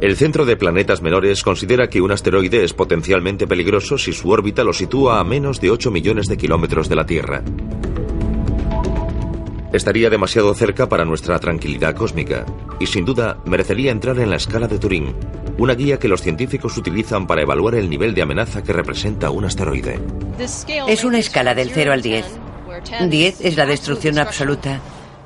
El 0.00 0.16
Centro 0.16 0.44
de 0.44 0.56
Planetas 0.56 1.00
Menores 1.00 1.42
considera 1.42 1.88
que 1.88 2.02
un 2.02 2.12
asteroide 2.12 2.64
es 2.64 2.74
potencialmente 2.74 3.46
peligroso 3.46 3.96
si 3.96 4.12
su 4.12 4.30
órbita 4.30 4.62
lo 4.62 4.74
sitúa 4.74 5.20
a 5.20 5.24
menos 5.24 5.60
de 5.60 5.70
8 5.70 5.90
millones 5.90 6.26
de 6.26 6.36
kilómetros 6.36 6.88
de 6.90 6.96
la 6.96 7.06
Tierra 7.06 7.42
estaría 9.72 10.10
demasiado 10.10 10.54
cerca 10.54 10.88
para 10.88 11.04
nuestra 11.04 11.38
tranquilidad 11.38 11.94
cósmica 11.94 12.44
y 12.78 12.86
sin 12.86 13.04
duda 13.04 13.38
merecería 13.44 13.92
entrar 13.92 14.18
en 14.18 14.30
la 14.30 14.36
escala 14.36 14.68
de 14.68 14.78
Turing, 14.78 15.14
una 15.58 15.74
guía 15.74 15.98
que 15.98 16.08
los 16.08 16.22
científicos 16.22 16.76
utilizan 16.76 17.26
para 17.26 17.42
evaluar 17.42 17.74
el 17.74 17.88
nivel 17.88 18.14
de 18.14 18.22
amenaza 18.22 18.62
que 18.62 18.72
representa 18.72 19.30
un 19.30 19.44
asteroide. 19.44 19.98
Es 20.88 21.04
una 21.04 21.18
escala 21.18 21.54
del 21.54 21.70
0 21.70 21.92
al 21.92 22.02
10. 22.02 22.26
10 23.08 23.40
es 23.40 23.56
la 23.56 23.66
destrucción 23.66 24.18
absoluta 24.18 24.80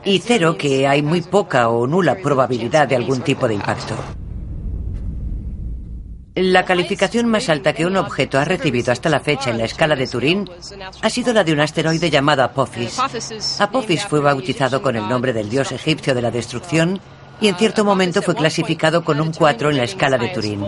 y 0.05 0.21
0 0.21 0.57
que 0.57 0.87
hay 0.87 1.03
muy 1.03 1.23
poca 1.23 1.69
o 1.69 1.87
nula 1.87 2.17
probabilidad 2.17 2.89
de 2.89 2.97
algún 2.97 3.21
tipo 3.21 3.49
de 3.49 3.55
impacto. 3.55 3.95
La 6.37 6.65
calificación 6.65 7.27
más 7.27 7.49
alta 7.49 7.73
que 7.73 7.87
un 7.87 7.97
objeto 7.97 8.39
ha 8.39 8.45
recibido 8.45 8.93
hasta 8.93 9.09
la 9.09 9.21
fecha 9.21 9.51
en 9.51 9.59
la 9.59 9.65
escala 9.65 9.97
de 9.97 10.07
Turín 10.07 10.49
ha 11.03 11.11
sido 11.11 11.33
la 11.33 11.43
de 11.43 11.53
un 11.53 11.61
asteroide 11.61 12.09
llamado 12.09 12.45
Apophis. 12.45 12.99
Apophis 13.59 14.05
fue 14.05 14.21
bautizado 14.21 14.81
con 14.81 14.95
el 14.97 15.09
nombre 15.09 15.33
del 15.33 15.51
dios 15.51 15.73
egipcio 15.73 16.15
de 16.15 16.23
la 16.23 16.31
destrucción 16.31 17.01
y 17.41 17.49
en 17.49 17.57
cierto 17.57 17.85
momento 17.85 18.23
fue 18.23 18.37
clasificado 18.37 19.03
con 19.05 19.21
un 19.21 19.33
4 19.33 19.71
en 19.71 19.77
la 19.79 19.85
escala 19.85 20.19
de 20.19 20.29
Turín. 20.29 20.65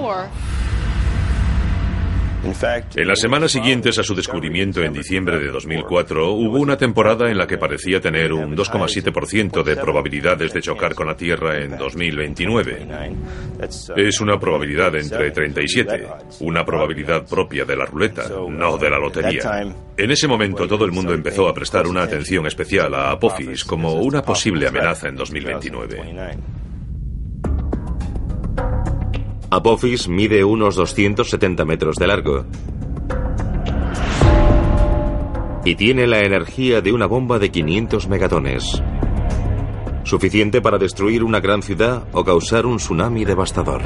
En 2.96 3.06
las 3.06 3.20
semanas 3.20 3.52
siguientes 3.52 3.98
a 3.98 4.02
su 4.02 4.14
descubrimiento 4.14 4.82
en 4.82 4.92
diciembre 4.92 5.38
de 5.38 5.50
2004, 5.50 6.32
hubo 6.32 6.58
una 6.58 6.76
temporada 6.76 7.30
en 7.30 7.38
la 7.38 7.46
que 7.46 7.56
parecía 7.56 8.00
tener 8.00 8.32
un 8.32 8.56
2,7% 8.56 9.62
de 9.62 9.76
probabilidades 9.76 10.52
de 10.52 10.60
chocar 10.60 10.94
con 10.94 11.06
la 11.06 11.16
Tierra 11.16 11.58
en 11.58 11.76
2029. 11.76 12.88
Es 13.96 14.20
una 14.20 14.38
probabilidad 14.38 14.94
entre 14.96 15.30
37, 15.30 16.06
una 16.40 16.64
probabilidad 16.64 17.26
propia 17.26 17.64
de 17.64 17.76
la 17.76 17.84
ruleta, 17.84 18.24
no 18.28 18.76
de 18.76 18.90
la 18.90 18.98
lotería. 18.98 19.74
En 19.96 20.10
ese 20.10 20.26
momento 20.26 20.66
todo 20.66 20.84
el 20.84 20.92
mundo 20.92 21.14
empezó 21.14 21.48
a 21.48 21.54
prestar 21.54 21.86
una 21.86 22.02
atención 22.02 22.46
especial 22.46 22.92
a 22.94 23.12
Apophis 23.12 23.64
como 23.64 23.94
una 23.94 24.22
posible 24.22 24.66
amenaza 24.66 25.08
en 25.08 25.16
2029. 25.16 26.61
Apophis 29.54 30.08
mide 30.08 30.44
unos 30.44 30.76
270 30.76 31.66
metros 31.66 31.96
de 31.96 32.06
largo 32.06 32.46
y 35.62 35.74
tiene 35.74 36.06
la 36.06 36.20
energía 36.20 36.80
de 36.80 36.90
una 36.90 37.04
bomba 37.04 37.38
de 37.38 37.50
500 37.50 38.08
megatones, 38.08 38.82
suficiente 40.04 40.62
para 40.62 40.78
destruir 40.78 41.22
una 41.22 41.40
gran 41.40 41.60
ciudad 41.60 42.04
o 42.12 42.24
causar 42.24 42.64
un 42.64 42.78
tsunami 42.78 43.26
devastador. 43.26 43.82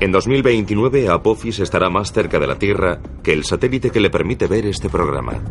En 0.00 0.12
2029 0.12 1.10
Apophis 1.10 1.58
estará 1.58 1.90
más 1.90 2.12
cerca 2.12 2.38
de 2.38 2.46
la 2.46 2.58
Tierra 2.58 3.00
que 3.22 3.34
el 3.34 3.44
satélite 3.44 3.90
que 3.90 4.00
le 4.00 4.08
permite 4.08 4.46
ver 4.46 4.64
este 4.64 4.88
programa. 4.88 5.42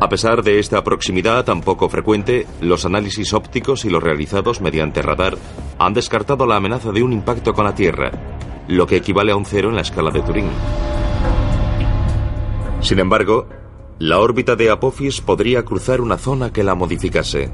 A 0.00 0.08
pesar 0.08 0.42
de 0.42 0.58
esta 0.58 0.82
proximidad 0.82 1.44
tan 1.44 1.60
poco 1.60 1.90
frecuente, 1.90 2.46
los 2.62 2.86
análisis 2.86 3.34
ópticos 3.34 3.84
y 3.84 3.90
los 3.90 4.02
realizados 4.02 4.62
mediante 4.62 5.02
radar 5.02 5.36
han 5.78 5.92
descartado 5.92 6.46
la 6.46 6.56
amenaza 6.56 6.90
de 6.90 7.02
un 7.02 7.12
impacto 7.12 7.52
con 7.52 7.66
la 7.66 7.74
Tierra, 7.74 8.10
lo 8.66 8.86
que 8.86 8.96
equivale 8.96 9.32
a 9.32 9.36
un 9.36 9.44
cero 9.44 9.68
en 9.68 9.74
la 9.74 9.82
escala 9.82 10.10
de 10.10 10.22
Turing. 10.22 10.48
Sin 12.80 12.98
embargo, 12.98 13.46
la 13.98 14.20
órbita 14.20 14.56
de 14.56 14.70
Apophis 14.70 15.20
podría 15.20 15.66
cruzar 15.66 16.00
una 16.00 16.16
zona 16.16 16.50
que 16.50 16.64
la 16.64 16.74
modificase. 16.74 17.52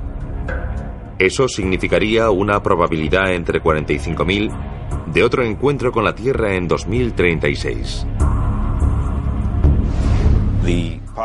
Eso 1.19 1.49
significaría 1.49 2.31
una 2.31 2.62
probabilidad 2.62 3.35
entre 3.35 3.61
45.000 3.61 5.12
de 5.12 5.25
otro 5.25 5.43
encuentro 5.43 5.91
con 5.91 6.05
la 6.05 6.15
Tierra 6.15 6.55
en 6.55 6.69
2036. 6.69 8.07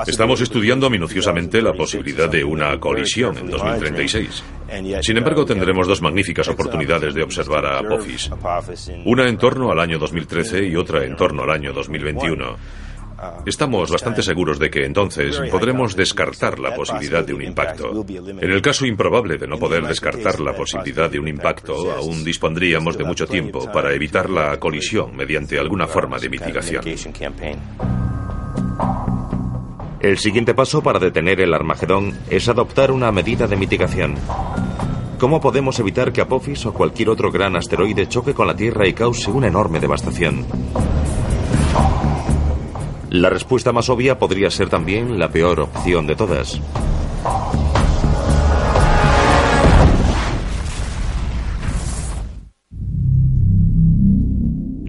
Estamos 0.08 0.40
estudiando 0.42 0.90
minuciosamente 0.90 1.62
la 1.62 1.74
posibilidad 1.74 2.30
de 2.30 2.44
una 2.44 2.80
colisión 2.80 3.38
en 3.38 3.50
2036. 3.50 4.44
Sin 5.02 5.18
embargo, 5.18 5.46
tendremos 5.46 5.88
dos 5.88 6.02
magníficas 6.02 6.48
oportunidades 6.48 7.14
de 7.14 7.24
observar 7.24 7.66
a 7.66 7.80
Apophis. 7.80 8.30
Una 9.06 9.28
en 9.28 9.38
torno 9.38 9.72
al 9.72 9.80
año 9.80 9.98
2013 9.98 10.66
y 10.68 10.76
otra 10.76 11.04
en 11.04 11.16
torno 11.16 11.44
al 11.44 11.50
año 11.50 11.74
2021. 11.74 12.56
Estamos 13.46 13.92
bastante 13.92 14.24
seguros 14.24 14.58
de 14.58 14.70
que 14.70 14.86
entonces 14.86 15.40
podremos 15.52 15.96
descartar 15.96 16.60
la 16.60 16.74
posibilidad 16.74 17.24
de 17.24 17.34
un 17.34 17.44
impacto. 17.44 18.06
En 18.08 18.50
el 18.50 18.62
caso 18.62 18.86
improbable 18.86 19.38
de 19.38 19.48
no 19.48 19.58
poder 19.58 19.86
descartar 19.86 20.40
la 20.40 20.54
posibilidad 20.54 21.10
de 21.10 21.20
un 21.20 21.28
impacto, 21.28 21.92
aún 21.92 22.24
dispondríamos 22.24 22.98
de 22.98 23.04
mucho 23.04 23.28
tiempo 23.28 23.72
para 23.72 23.94
evitar 23.94 24.30
la 24.30 24.60
colisión 24.60 25.16
mediante 25.16 25.60
alguna 25.60 25.88
forma 25.88 26.18
de 26.18 26.30
mitigación. 26.30 26.84
El 30.02 30.18
siguiente 30.18 30.56
paso 30.56 30.82
para 30.82 30.98
detener 30.98 31.42
el 31.42 31.54
Armagedón 31.54 32.18
es 32.28 32.50
adoptar 32.50 32.92
una 32.92 33.12
medida 33.12 33.46
de 33.46 33.56
mitigación. 33.56 34.16
¿Cómo 35.20 35.40
podemos 35.40 35.78
evitar 35.80 36.12
que 36.12 36.22
Apophis 36.22 36.66
o 36.66 36.74
cualquier 36.74 37.10
otro 37.10 37.32
gran 37.32 37.56
asteroide 37.56 38.08
choque 38.08 38.34
con 38.34 38.48
la 38.48 38.56
Tierra 38.56 38.88
y 38.88 38.94
cause 38.94 39.30
una 39.30 39.46
enorme 39.46 39.80
devastación? 39.80 40.44
La 43.12 43.30
respuesta 43.30 43.72
más 43.72 43.90
obvia 43.90 44.18
podría 44.18 44.50
ser 44.50 44.70
también 44.70 45.20
la 45.20 45.30
peor 45.30 45.60
opción 45.60 46.08
de 46.08 46.16
todas. 46.16 46.60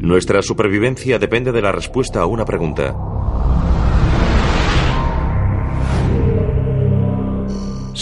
Nuestra 0.00 0.40
supervivencia 0.40 1.18
depende 1.18 1.52
de 1.52 1.60
la 1.60 1.72
respuesta 1.72 2.22
a 2.22 2.26
una 2.26 2.46
pregunta. 2.46 3.11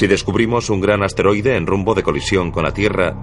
Si 0.01 0.07
descubrimos 0.07 0.71
un 0.71 0.81
gran 0.81 1.03
asteroide 1.03 1.57
en 1.57 1.67
rumbo 1.67 1.95
de 1.95 2.03
colisión 2.03 2.51
con 2.51 2.65
la 2.65 2.73
Tierra, 2.73 3.15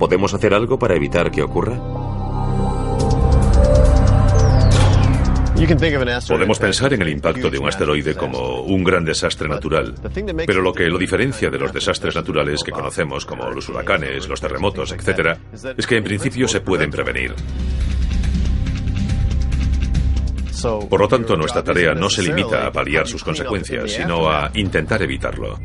¿Podemos 0.00 0.34
hacer 0.34 0.52
algo 0.52 0.80
para 0.80 0.96
evitar 0.96 1.30
que 1.30 1.44
ocurra? 1.44 1.78
Podemos 6.26 6.58
pensar 6.58 6.92
en 6.92 7.02
el 7.02 7.08
impacto 7.08 7.50
de 7.50 7.58
un 7.60 7.68
asteroide 7.68 8.16
como 8.16 8.62
un 8.62 8.82
gran 8.82 9.04
desastre 9.04 9.48
natural, 9.48 9.94
pero 10.44 10.60
lo 10.60 10.72
que 10.72 10.88
lo 10.88 10.98
diferencia 10.98 11.50
de 11.50 11.58
los 11.60 11.72
desastres 11.72 12.16
naturales 12.16 12.64
que 12.64 12.72
conocemos 12.72 13.24
como 13.24 13.48
los 13.52 13.68
huracanes, 13.68 14.28
los 14.28 14.40
terremotos, 14.40 14.90
etc., 14.90 15.38
es 15.78 15.86
que 15.86 15.98
en 15.98 16.02
principio 16.02 16.48
se 16.48 16.62
pueden 16.62 16.90
prevenir. 16.90 17.32
Por 20.88 21.00
lo 21.00 21.08
tanto, 21.08 21.36
nuestra 21.36 21.62
tarea 21.62 21.94
no 21.94 22.08
se 22.08 22.22
limita 22.22 22.66
a 22.66 22.72
paliar 22.72 23.06
sus 23.06 23.22
consecuencias, 23.22 23.90
sino 23.90 24.30
a 24.30 24.50
intentar 24.54 25.02
evitarlo. 25.02 25.58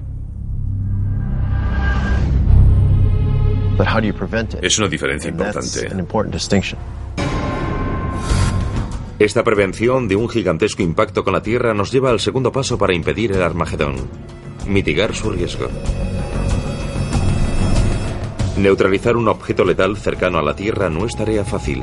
Es 4.62 4.78
una 4.78 4.90
diferencia 4.90 5.30
importante. 5.30 5.88
Esta 9.20 9.44
prevención 9.44 10.08
de 10.08 10.16
un 10.16 10.30
gigantesco 10.30 10.82
impacto 10.82 11.24
con 11.24 11.34
la 11.34 11.42
Tierra 11.42 11.74
nos 11.74 11.92
lleva 11.92 12.10
al 12.10 12.20
segundo 12.20 12.52
paso 12.52 12.78
para 12.78 12.94
impedir 12.94 13.32
el 13.32 13.42
Armagedón, 13.42 13.96
mitigar 14.68 15.16
su 15.16 15.30
riesgo. 15.30 15.68
Neutralizar 18.58 19.16
un 19.16 19.30
objeto 19.30 19.64
letal 19.64 19.96
cercano 19.98 20.40
a 20.40 20.42
la 20.42 20.56
Tierra 20.56 20.90
no 20.90 21.06
es 21.06 21.16
tarea 21.16 21.46
fácil. 21.46 21.82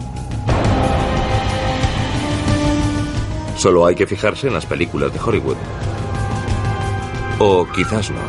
Solo 3.66 3.84
hay 3.84 3.96
que 3.96 4.06
fijarse 4.06 4.46
en 4.46 4.54
las 4.54 4.64
películas 4.64 5.12
de 5.12 5.18
Hollywood. 5.18 5.56
O 7.40 7.66
quizás 7.74 8.12
no. 8.12 8.20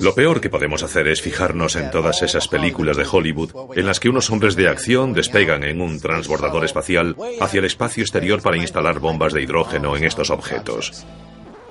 Lo 0.00 0.12
peor 0.12 0.40
que 0.40 0.50
podemos 0.50 0.82
hacer 0.82 1.06
es 1.06 1.22
fijarnos 1.22 1.76
en 1.76 1.92
todas 1.92 2.20
esas 2.22 2.48
películas 2.48 2.96
de 2.96 3.06
Hollywood 3.08 3.52
en 3.76 3.86
las 3.86 4.00
que 4.00 4.08
unos 4.08 4.28
hombres 4.30 4.56
de 4.56 4.66
acción 4.66 5.12
despegan 5.12 5.62
en 5.62 5.80
un 5.80 6.00
transbordador 6.00 6.64
espacial 6.64 7.14
hacia 7.40 7.60
el 7.60 7.66
espacio 7.66 8.02
exterior 8.02 8.42
para 8.42 8.56
instalar 8.56 8.98
bombas 8.98 9.32
de 9.32 9.42
hidrógeno 9.42 9.96
en 9.96 10.02
estos 10.02 10.30
objetos. 10.30 11.06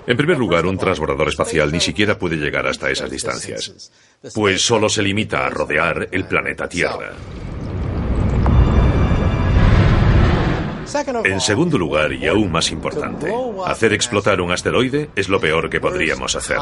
En 0.07 0.15
primer 0.15 0.37
lugar, 0.37 0.65
un 0.65 0.77
transbordador 0.77 1.27
espacial 1.27 1.69
ni 1.69 1.81
siquiera 1.81 2.17
puede 2.17 2.37
llegar 2.37 2.65
hasta 2.65 2.89
esas 2.89 3.11
distancias, 3.11 3.91
pues 4.33 4.61
solo 4.61 4.87
se 4.87 5.01
limita 5.01 5.45
a 5.45 5.49
rodear 5.49 6.07
el 6.13 6.23
planeta 6.23 6.69
Tierra. 6.69 7.11
En 11.23 11.41
segundo 11.41 11.77
lugar, 11.77 12.13
y 12.13 12.27
aún 12.27 12.51
más 12.51 12.71
importante, 12.71 13.33
hacer 13.65 13.93
explotar 13.93 14.41
un 14.41 14.51
asteroide 14.51 15.09
es 15.15 15.29
lo 15.29 15.39
peor 15.39 15.69
que 15.69 15.79
podríamos 15.79 16.35
hacer. 16.35 16.57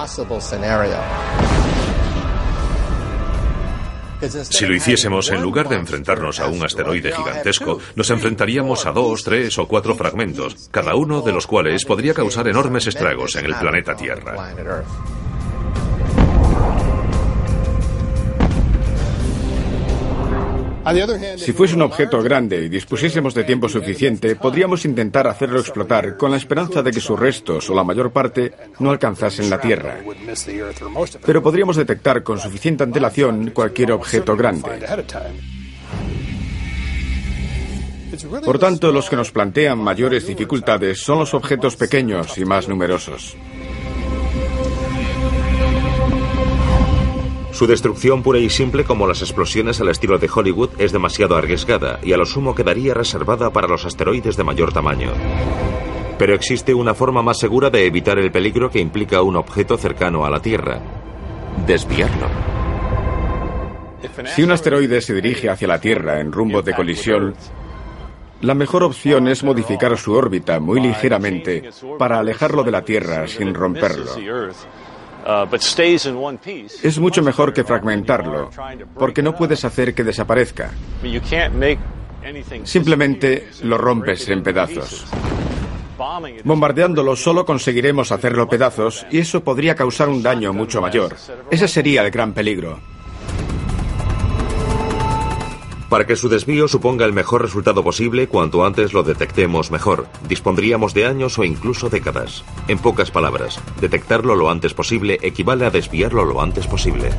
Si 4.22 4.66
lo 4.66 4.76
hiciésemos, 4.76 5.30
en 5.32 5.42
lugar 5.42 5.70
de 5.70 5.78
enfrentarnos 5.78 6.40
a 6.42 6.48
un 6.48 6.64
asteroide 6.64 7.14
gigantesco, 7.14 7.80
nos 7.96 8.10
enfrentaríamos 8.10 8.86
a 8.86 8.92
dos, 8.92 9.24
tres 9.24 9.58
o 9.58 9.68
cuatro 9.68 9.96
fragmentos, 9.96 10.70
cada 10.72 10.96
uno 10.96 11.22
de 11.22 11.32
los 11.32 11.48
cuales 11.48 11.86
podría 11.86 12.14
causar 12.14 12.48
enormes 12.50 12.88
estragos 12.88 13.36
en 13.38 13.46
el 13.46 13.56
planeta 13.56 13.96
Tierra. 13.96 14.54
Si 21.38 21.54
fuese 21.54 21.76
un 21.76 21.82
objeto 21.82 22.22
grande 22.22 22.64
y 22.64 22.70
dispusiésemos 22.70 23.34
de 23.34 23.44
tiempo 23.44 23.70
suficiente, 23.70 24.36
podríamos 24.36 24.86
intentar 24.86 25.28
hacerlo 25.28 25.60
explotar 25.60 26.18
con 26.18 26.32
la 26.32 26.38
esperanza 26.38 26.82
de 26.82 26.92
que 26.92 27.00
sus 27.00 27.20
restos 27.20 27.70
o 27.70 27.76
la 27.76 27.84
mayor 27.84 28.12
parte 28.12 28.54
no 28.80 28.92
alcanzasen 28.92 29.50
la 29.50 29.60
Tierra. 29.60 30.00
Pero 31.26 31.44
podríamos 31.44 31.76
detectar 31.76 32.24
con 32.24 32.40
suficiente 32.40 32.84
antelación 32.84 33.52
cualquier 33.52 33.92
objeto 33.92 34.36
grande. 34.36 34.70
Por 38.44 38.60
tanto, 38.60 38.92
los 38.92 39.10
que 39.10 39.16
nos 39.16 39.32
plantean 39.32 39.80
mayores 39.80 40.26
dificultades 40.28 41.00
son 41.00 41.20
los 41.20 41.34
objetos 41.34 41.76
pequeños 41.76 42.38
y 42.38 42.46
más 42.46 42.68
numerosos. 42.68 43.38
Su 47.60 47.68
destrucción 47.68 48.24
pura 48.24 48.40
y 48.40 48.50
simple 48.50 48.86
como 48.86 49.06
las 49.06 49.20
explosiones 49.22 49.82
al 49.82 49.90
estilo 49.90 50.18
de 50.18 50.30
Hollywood 50.34 50.70
es 50.78 50.94
demasiado 50.94 51.36
arriesgada 51.36 52.00
y 52.02 52.14
a 52.14 52.18
lo 52.18 52.26
sumo 52.26 52.56
quedaría 52.56 52.94
reservada 52.94 53.50
para 53.50 53.68
los 53.68 53.86
asteroides 53.86 54.38
de 54.38 54.46
mayor 54.46 54.72
tamaño. 54.72 55.12
Pero 56.18 56.34
existe 56.34 56.74
una 56.74 56.94
forma 56.94 57.22
más 57.22 57.38
segura 57.38 57.70
de 57.70 57.86
evitar 57.86 58.18
el 58.18 58.32
peligro 58.32 58.70
que 58.70 58.80
implica 58.80 59.22
un 59.24 59.36
objeto 59.36 59.78
cercano 59.78 60.26
a 60.26 60.30
la 60.30 60.42
Tierra. 60.42 60.82
Desviarlo. 61.68 62.28
Si 64.34 64.42
un 64.42 64.52
asteroide 64.52 65.02
se 65.02 65.16
dirige 65.16 65.50
hacia 65.50 65.68
la 65.68 65.82
Tierra 65.82 66.22
en 66.22 66.32
rumbo 66.32 66.62
de 66.62 66.74
colisión, 66.74 67.36
la 68.40 68.54
mejor 68.54 68.84
opción 68.84 69.28
es 69.28 69.44
modificar 69.44 69.98
su 69.98 70.14
órbita 70.14 70.62
muy 70.62 70.80
ligeramente 70.80 71.72
para 71.98 72.20
alejarlo 72.20 72.64
de 72.64 72.72
la 72.72 72.86
Tierra 72.86 73.28
sin 73.28 73.54
romperlo. 73.54 74.16
Uh, 75.26 75.56
es 76.84 77.00
mucho 77.00 77.22
mejor 77.22 77.54
que 77.54 77.64
fragmentarlo, 77.64 78.50
porque 78.96 79.22
no 79.22 79.36
puedes 79.36 79.66
hacer 79.66 79.94
que 79.94 80.04
desaparezca. 80.04 80.72
Simplemente 82.64 83.50
lo 83.64 83.78
rompes 83.78 84.28
en 84.30 84.44
pedazos. 84.44 85.06
Bombardeándolo 86.44 87.16
solo 87.16 87.46
conseguiremos 87.46 88.12
hacerlo 88.12 88.48
pedazos 88.48 89.06
y 89.12 89.20
eso 89.20 89.44
podría 89.44 89.76
causar 89.76 90.08
un 90.08 90.24
daño 90.24 90.54
mucho 90.54 90.82
mayor. 90.82 91.16
Ese 91.52 91.68
sería 91.68 92.04
el 92.04 92.12
gran 92.12 92.34
peligro. 92.34 92.80
Para 95.90 96.06
que 96.06 96.16
su 96.16 96.30
desvío 96.30 96.68
suponga 96.68 97.06
el 97.06 97.14
mejor 97.14 97.42
resultado 97.42 97.84
posible, 97.84 98.28
cuanto 98.28 98.64
antes 98.64 98.94
lo 98.94 99.02
detectemos 99.02 99.72
mejor. 99.72 100.06
Dispondríamos 100.28 100.94
de 100.94 101.08
años 101.08 101.40
o 101.40 101.44
incluso 101.44 101.90
décadas. 101.90 102.44
En 102.68 102.78
pocas 102.78 103.10
palabras, 103.10 103.60
detectarlo 103.82 104.36
lo 104.36 104.52
antes 104.52 104.76
posible 104.76 105.18
equivale 105.24 105.66
a 105.66 105.72
desviarlo 105.72 106.26
lo 106.26 106.42
antes 106.42 106.68
posible. 106.68 107.10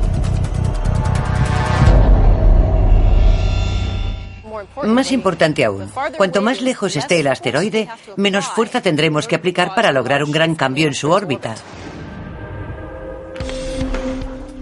Más 4.83 5.11
importante 5.11 5.65
aún, 5.65 5.89
cuanto 6.17 6.41
más 6.41 6.61
lejos 6.61 6.95
esté 6.95 7.19
el 7.19 7.27
asteroide, 7.27 7.89
menos 8.15 8.47
fuerza 8.47 8.81
tendremos 8.81 9.27
que 9.27 9.35
aplicar 9.35 9.75
para 9.75 9.91
lograr 9.91 10.23
un 10.23 10.31
gran 10.31 10.55
cambio 10.55 10.87
en 10.87 10.93
su 10.93 11.11
órbita. 11.11 11.55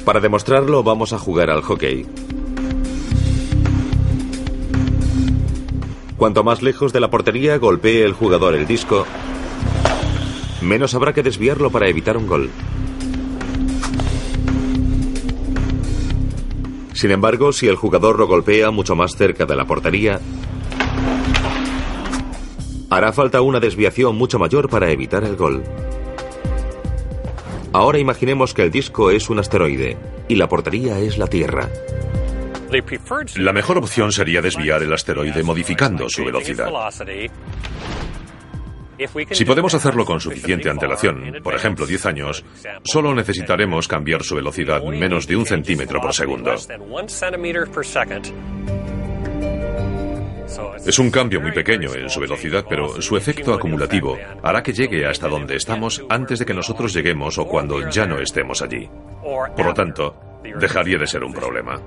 Para 0.03 0.19
demostrarlo 0.19 0.81
vamos 0.81 1.13
a 1.13 1.19
jugar 1.19 1.51
al 1.51 1.61
hockey. 1.61 2.07
Cuanto 6.19 6.43
más 6.43 6.61
lejos 6.61 6.91
de 6.91 6.99
la 6.99 7.09
portería 7.09 7.57
golpee 7.57 8.03
el 8.03 8.11
jugador 8.11 8.53
el 8.53 8.67
disco, 8.67 9.05
menos 10.61 10.93
habrá 10.93 11.13
que 11.13 11.23
desviarlo 11.23 11.71
para 11.71 11.87
evitar 11.87 12.17
un 12.17 12.27
gol. 12.27 12.49
Sin 16.91 17.11
embargo, 17.11 17.53
si 17.53 17.69
el 17.69 17.77
jugador 17.77 18.19
lo 18.19 18.27
golpea 18.27 18.69
mucho 18.69 18.97
más 18.97 19.15
cerca 19.15 19.45
de 19.45 19.55
la 19.55 19.63
portería, 19.63 20.19
hará 22.89 23.13
falta 23.13 23.39
una 23.39 23.61
desviación 23.61 24.17
mucho 24.17 24.37
mayor 24.39 24.67
para 24.67 24.91
evitar 24.91 25.23
el 25.23 25.37
gol. 25.37 25.63
Ahora 27.71 27.97
imaginemos 27.97 28.53
que 28.53 28.63
el 28.63 28.71
disco 28.71 29.09
es 29.09 29.29
un 29.29 29.39
asteroide 29.39 29.97
y 30.27 30.35
la 30.35 30.49
portería 30.49 30.99
es 30.99 31.17
la 31.17 31.27
Tierra. 31.27 31.69
La 33.37 33.53
mejor 33.53 33.77
opción 33.77 34.11
sería 34.11 34.41
desviar 34.41 34.83
el 34.83 34.93
asteroide 34.93 35.43
modificando 35.43 36.07
su 36.09 36.23
velocidad. 36.23 36.69
Si 39.31 39.45
podemos 39.45 39.73
hacerlo 39.73 40.05
con 40.05 40.19
suficiente 40.19 40.69
antelación, 40.69 41.37
por 41.41 41.55
ejemplo 41.55 41.85
10 41.85 42.05
años, 42.05 42.43
solo 42.83 43.15
necesitaremos 43.15 43.87
cambiar 43.87 44.23
su 44.23 44.35
velocidad 44.35 44.83
menos 44.83 45.25
de 45.25 45.37
un 45.37 45.45
centímetro 45.45 46.01
por 46.01 46.13
segundo. 46.13 46.53
Es 50.85 50.99
un 50.99 51.11
cambio 51.11 51.39
muy 51.39 51.51
pequeño 51.51 51.93
en 51.93 52.09
su 52.09 52.19
velocidad, 52.19 52.65
pero 52.67 53.01
su 53.01 53.15
efecto 53.15 53.53
acumulativo 53.53 54.17
hará 54.43 54.61
que 54.61 54.73
llegue 54.73 55.05
hasta 55.05 55.27
donde 55.27 55.55
estamos 55.55 56.03
antes 56.09 56.39
de 56.39 56.45
que 56.45 56.53
nosotros 56.53 56.93
lleguemos 56.93 57.37
o 57.37 57.45
cuando 57.47 57.89
ya 57.89 58.05
no 58.05 58.19
estemos 58.19 58.61
allí. 58.61 58.89
Por 59.55 59.65
lo 59.65 59.73
tanto, 59.73 60.28
dejaría 60.59 60.97
de 60.97 61.07
ser 61.07 61.23
un 61.23 61.33
problema. 61.33 61.81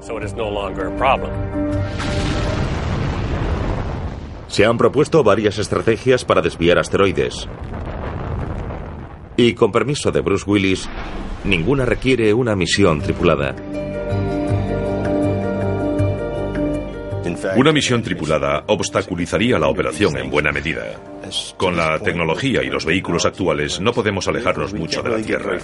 Se 4.49 4.67
han 4.67 4.77
propuesto 4.77 5.25
varias 5.25 5.59
estrategias 5.59 6.25
para 6.25 6.43
desviar 6.43 6.79
asteroides. 6.79 7.49
Y 9.37 9.55
con 9.55 9.73
permiso 9.73 10.13
de 10.13 10.21
Bruce 10.21 10.45
Willis, 10.47 10.89
ninguna 11.45 11.87
requiere 11.87 12.35
una 12.35 12.55
misión 12.55 13.01
tripulada. 13.01 13.55
Una 17.57 17.73
misión 17.73 18.03
tripulada 18.03 18.65
obstaculizaría 18.67 19.59
la 19.59 19.69
operación 19.69 20.17
en 20.17 20.31
buena 20.31 20.53
medida. 20.53 20.85
Con 21.57 21.77
la 21.77 21.99
tecnología 21.99 22.63
y 22.63 22.69
los 22.69 22.85
vehículos 22.85 23.27
actuales 23.27 23.81
no 23.81 23.93
podemos 23.93 24.27
alejarnos 24.29 24.75
mucho 24.75 25.03
de 25.03 25.11
la 25.11 25.23
Tierra. 25.23 25.59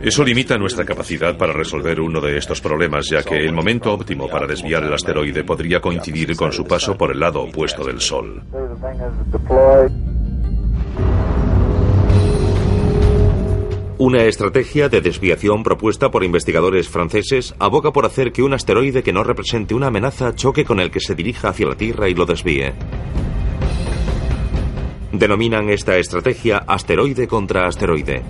Eso 0.00 0.24
limita 0.24 0.58
nuestra 0.58 0.84
capacidad 0.84 1.36
para 1.36 1.52
resolver 1.52 2.00
uno 2.00 2.20
de 2.20 2.36
estos 2.36 2.60
problemas, 2.60 3.08
ya 3.08 3.22
que 3.22 3.38
el 3.38 3.52
momento 3.52 3.92
óptimo 3.92 4.28
para 4.28 4.46
desviar 4.46 4.82
el 4.82 4.92
asteroide 4.92 5.44
podría 5.44 5.80
coincidir 5.80 6.36
con 6.36 6.52
su 6.52 6.64
paso 6.64 6.96
por 6.96 7.12
el 7.12 7.20
lado 7.20 7.42
opuesto 7.42 7.84
del 7.84 8.00
Sol. 8.00 8.42
Una 13.96 14.24
estrategia 14.24 14.88
de 14.88 15.00
desviación 15.00 15.62
propuesta 15.62 16.10
por 16.10 16.24
investigadores 16.24 16.88
franceses 16.88 17.54
aboga 17.60 17.92
por 17.92 18.04
hacer 18.04 18.32
que 18.32 18.42
un 18.42 18.52
asteroide 18.52 19.04
que 19.04 19.12
no 19.12 19.22
represente 19.22 19.72
una 19.72 19.86
amenaza 19.86 20.34
choque 20.34 20.64
con 20.64 20.80
el 20.80 20.90
que 20.90 20.98
se 20.98 21.14
dirija 21.14 21.50
hacia 21.50 21.68
la 21.68 21.76
Tierra 21.76 22.08
y 22.08 22.14
lo 22.14 22.26
desvíe. 22.26 22.72
Denominan 25.12 25.70
esta 25.70 25.96
estrategia 25.96 26.64
asteroide 26.66 27.28
contra 27.28 27.68
asteroide. 27.68 28.22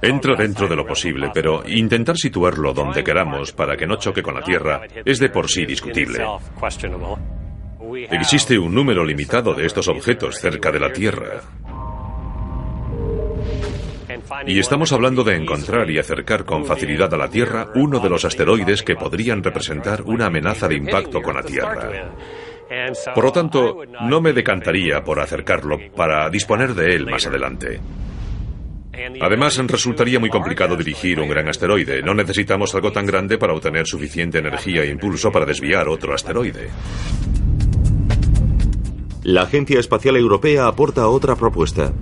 Entra 0.00 0.36
dentro 0.36 0.68
de 0.68 0.76
lo 0.76 0.86
posible, 0.86 1.32
pero 1.34 1.64
intentar 1.66 2.16
situarlo 2.16 2.72
donde 2.72 3.02
queramos 3.02 3.52
para 3.52 3.76
que 3.76 3.88
no 3.88 3.96
choque 3.96 4.22
con 4.22 4.36
la 4.36 4.42
Tierra 4.42 4.82
es 5.04 5.18
de 5.18 5.28
por 5.28 5.48
sí 5.50 5.66
discutible. 5.66 6.24
Existe 8.10 8.58
un 8.58 8.74
número 8.74 9.04
limitado 9.04 9.54
de 9.54 9.66
estos 9.66 9.88
objetos 9.88 10.38
cerca 10.38 10.70
de 10.70 10.80
la 10.80 10.92
Tierra. 10.92 11.40
Y 14.46 14.58
estamos 14.58 14.92
hablando 14.92 15.24
de 15.24 15.36
encontrar 15.36 15.90
y 15.90 15.98
acercar 15.98 16.44
con 16.44 16.64
facilidad 16.64 17.12
a 17.14 17.16
la 17.16 17.28
Tierra 17.28 17.68
uno 17.74 17.98
de 18.00 18.10
los 18.10 18.24
asteroides 18.24 18.82
que 18.82 18.96
podrían 18.96 19.42
representar 19.42 20.02
una 20.02 20.26
amenaza 20.26 20.68
de 20.68 20.76
impacto 20.76 21.20
con 21.22 21.34
la 21.34 21.42
Tierra. 21.42 22.12
Por 23.14 23.24
lo 23.24 23.32
tanto, 23.32 23.82
no 24.02 24.20
me 24.20 24.32
decantaría 24.32 25.02
por 25.02 25.20
acercarlo 25.20 25.78
para 25.96 26.28
disponer 26.28 26.74
de 26.74 26.94
él 26.94 27.06
más 27.06 27.26
adelante. 27.26 27.80
Además, 29.20 29.56
resultaría 29.66 30.18
muy 30.18 30.28
complicado 30.28 30.76
dirigir 30.76 31.20
un 31.20 31.28
gran 31.28 31.48
asteroide. 31.48 32.02
No 32.02 32.14
necesitamos 32.14 32.74
algo 32.74 32.92
tan 32.92 33.06
grande 33.06 33.38
para 33.38 33.54
obtener 33.54 33.86
suficiente 33.86 34.38
energía 34.38 34.82
e 34.82 34.90
impulso 34.90 35.30
para 35.30 35.46
desviar 35.46 35.88
otro 35.88 36.14
asteroide. 36.14 36.68
La 39.28 39.42
Agencia 39.42 39.78
Espacial 39.78 40.16
Europea 40.16 40.66
aporta 40.66 41.06
otra 41.06 41.36
propuesta. 41.36 41.92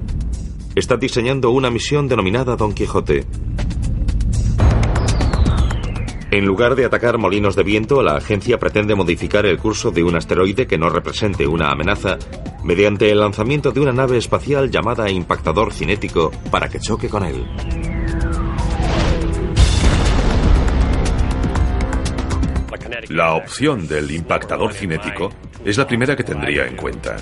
Está 0.77 0.97
diseñando 0.97 1.51
una 1.51 1.71
misión 1.71 2.07
denominada 2.07 2.55
Don 2.55 2.73
Quijote. 2.73 3.25
En 6.31 6.45
lugar 6.45 6.77
de 6.77 6.85
atacar 6.85 7.19
molinos 7.19 7.57
de 7.57 7.65
viento, 7.65 8.01
la 8.01 8.15
agencia 8.15 8.61
pretende 8.61 8.95
modificar 8.95 9.45
el 9.45 9.59
curso 9.59 9.91
de 9.91 10.05
un 10.05 10.15
asteroide 10.15 10.69
que 10.69 10.79
no 10.79 10.89
represente 10.89 11.49
una 11.49 11.73
amenaza 11.73 12.17
mediante 12.63 13.11
el 13.11 13.19
lanzamiento 13.19 13.73
de 13.73 13.81
una 13.81 13.93
nave 13.93 14.19
espacial 14.19 14.71
llamada 14.71 15.11
impactador 15.11 15.73
cinético 15.73 16.31
para 16.53 16.69
que 16.69 16.79
choque 16.79 17.09
con 17.09 17.25
él. 17.25 17.45
La 23.09 23.35
opción 23.35 23.87
del 23.87 24.11
impactador 24.11 24.73
cinético 24.73 25.31
es 25.65 25.79
la 25.79 25.87
primera 25.87 26.17
que 26.17 26.25
tendría 26.25 26.67
en 26.67 26.77
cuenta. 26.77 27.17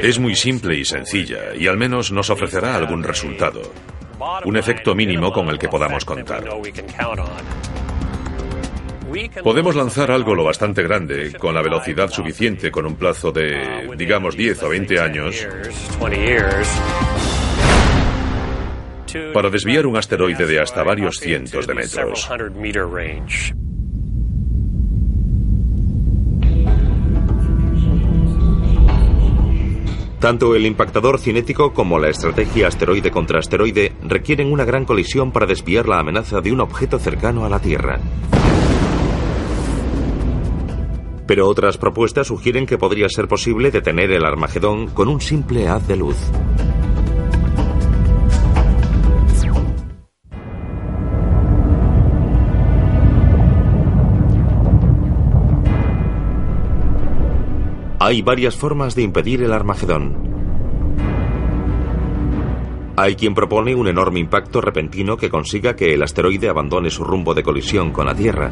Es 0.00 0.18
muy 0.18 0.34
simple 0.34 0.76
y 0.76 0.84
sencilla 0.84 1.54
y 1.54 1.66
al 1.66 1.76
menos 1.76 2.12
nos 2.12 2.30
ofrecerá 2.30 2.76
algún 2.76 3.02
resultado, 3.02 3.62
un 4.44 4.56
efecto 4.56 4.94
mínimo 4.94 5.32
con 5.32 5.48
el 5.48 5.58
que 5.58 5.68
podamos 5.68 6.04
contar. 6.04 6.44
Podemos 9.42 9.76
lanzar 9.76 10.10
algo 10.10 10.34
lo 10.34 10.44
bastante 10.44 10.82
grande, 10.82 11.32
con 11.38 11.54
la 11.54 11.62
velocidad 11.62 12.10
suficiente, 12.10 12.70
con 12.70 12.84
un 12.84 12.96
plazo 12.96 13.30
de, 13.30 13.88
digamos, 13.96 14.36
10 14.36 14.62
o 14.64 14.68
20 14.70 15.00
años, 15.00 15.46
para 19.32 19.50
desviar 19.50 19.86
un 19.86 19.96
asteroide 19.96 20.46
de 20.46 20.60
hasta 20.60 20.82
varios 20.82 21.20
cientos 21.20 21.66
de 21.66 21.74
metros. 21.74 22.28
Tanto 30.24 30.54
el 30.54 30.64
impactador 30.64 31.18
cinético 31.18 31.74
como 31.74 31.98
la 31.98 32.08
estrategia 32.08 32.68
asteroide 32.68 33.10
contra 33.10 33.40
asteroide 33.40 33.92
requieren 34.04 34.50
una 34.50 34.64
gran 34.64 34.86
colisión 34.86 35.32
para 35.32 35.44
desviar 35.44 35.86
la 35.86 35.98
amenaza 35.98 36.40
de 36.40 36.50
un 36.50 36.60
objeto 36.60 36.98
cercano 36.98 37.44
a 37.44 37.50
la 37.50 37.60
Tierra. 37.60 38.00
Pero 41.26 41.46
otras 41.46 41.76
propuestas 41.76 42.28
sugieren 42.28 42.64
que 42.64 42.78
podría 42.78 43.06
ser 43.10 43.28
posible 43.28 43.70
detener 43.70 44.12
el 44.12 44.24
Armagedón 44.24 44.86
con 44.86 45.08
un 45.08 45.20
simple 45.20 45.68
haz 45.68 45.86
de 45.86 45.96
luz. 45.96 46.16
Hay 58.06 58.20
varias 58.20 58.54
formas 58.54 58.94
de 58.94 59.00
impedir 59.00 59.42
el 59.42 59.50
Armagedón. 59.54 60.14
Hay 62.96 63.14
quien 63.14 63.34
propone 63.34 63.74
un 63.74 63.88
enorme 63.88 64.20
impacto 64.20 64.60
repentino 64.60 65.16
que 65.16 65.30
consiga 65.30 65.74
que 65.74 65.94
el 65.94 66.02
asteroide 66.02 66.50
abandone 66.50 66.90
su 66.90 67.02
rumbo 67.02 67.32
de 67.32 67.42
colisión 67.42 67.92
con 67.92 68.04
la 68.04 68.14
Tierra. 68.14 68.50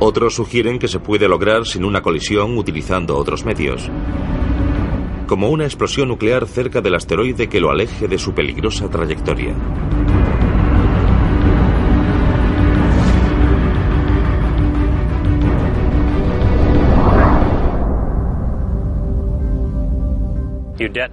Otros 0.00 0.34
sugieren 0.34 0.80
que 0.80 0.88
se 0.88 0.98
puede 0.98 1.28
lograr 1.28 1.66
sin 1.66 1.84
una 1.84 2.02
colisión 2.02 2.58
utilizando 2.58 3.16
otros 3.16 3.44
medios, 3.44 3.88
como 5.28 5.50
una 5.50 5.66
explosión 5.66 6.08
nuclear 6.08 6.48
cerca 6.48 6.80
del 6.80 6.96
asteroide 6.96 7.48
que 7.48 7.60
lo 7.60 7.70
aleje 7.70 8.08
de 8.08 8.18
su 8.18 8.34
peligrosa 8.34 8.90
trayectoria. 8.90 9.54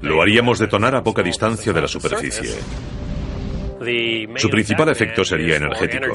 Lo 0.02 0.22
haríamos 0.22 0.60
detonar 0.60 0.96
a 0.96 1.04
poca 1.04 1.22
distancia 1.22 1.72
de 1.74 1.82
la 1.82 1.88
superficie. 1.88 2.60
Su 4.36 4.50
principal 4.50 4.90
efecto 4.90 5.24
sería 5.24 5.58
energético. 5.58 6.14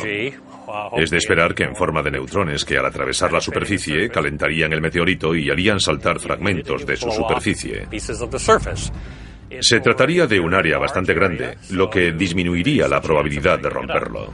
Es 0.97 1.11
de 1.11 1.17
esperar 1.17 1.55
que 1.55 1.65
en 1.65 1.75
forma 1.75 2.03
de 2.03 2.13
neutrones 2.13 2.65
que 2.65 2.79
al 2.79 2.87
atravesar 2.87 3.33
la 3.33 3.41
superficie 3.41 4.09
calentarían 4.09 4.73
el 4.73 4.81
meteorito 4.81 5.35
y 5.35 5.51
harían 5.51 5.81
saltar 5.81 6.21
fragmentos 6.21 6.87
de 6.87 6.97
su 6.97 7.11
superficie. 7.11 7.87
Se 9.61 9.81
trataría 9.81 10.27
de 10.27 10.41
un 10.41 10.55
área 10.55 10.79
bastante 10.79 11.15
grande, 11.15 11.57
lo 11.71 11.89
que 11.89 12.13
disminuiría 12.13 12.89
la 12.89 13.01
probabilidad 13.01 13.59
de 13.59 13.71
romperlo. 13.71 14.33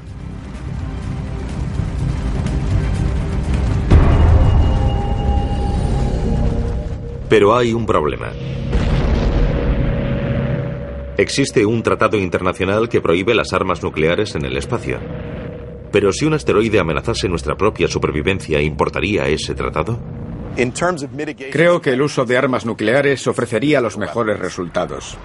Pero 7.29 7.57
hay 7.57 7.73
un 7.73 7.87
problema. 7.87 8.31
Existe 11.19 11.67
un 11.67 11.83
tratado 11.83 12.17
internacional 12.17 12.89
que 12.89 13.03
prohíbe 13.03 13.35
las 13.35 13.53
armas 13.53 13.83
nucleares 13.83 14.35
en 14.35 14.47
el 14.47 14.57
espacio. 14.57 14.99
Pero 15.91 16.11
si 16.11 16.25
un 16.25 16.33
asteroide 16.33 16.79
amenazase 16.81 17.29
nuestra 17.29 17.55
propia 17.55 17.87
supervivencia, 17.87 18.61
¿importaría 18.63 19.27
ese 19.27 19.55
tratado? 19.55 20.01
Creo 21.51 21.81
que 21.81 21.91
el 21.91 22.03
uso 22.03 22.25
de 22.25 22.39
armas 22.39 22.65
nucleares 22.65 23.27
ofrecería 23.27 23.81
los 23.81 23.99
mejores 23.99 24.39
resultados. 24.39 25.19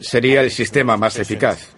Sería 0.00 0.40
el 0.40 0.52
sistema 0.52 0.96
más 0.96 1.18
eficaz. 1.18 1.74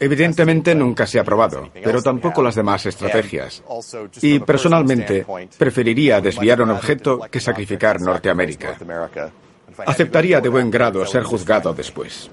Evidentemente 0.00 0.74
nunca 0.74 1.06
se 1.06 1.18
ha 1.18 1.24
probado, 1.24 1.70
pero 1.72 2.02
tampoco 2.02 2.42
las 2.42 2.56
demás 2.56 2.84
estrategias. 2.86 3.62
Y 4.20 4.40
personalmente 4.40 5.24
preferiría 5.56 6.20
desviar 6.20 6.60
un 6.62 6.70
objeto 6.70 7.20
que 7.30 7.40
sacrificar 7.40 8.00
Norteamérica 8.00 8.76
aceptaría 9.86 10.40
de 10.40 10.48
buen 10.48 10.70
grado 10.70 11.04
ser 11.06 11.22
juzgado 11.22 11.74
después. 11.74 12.30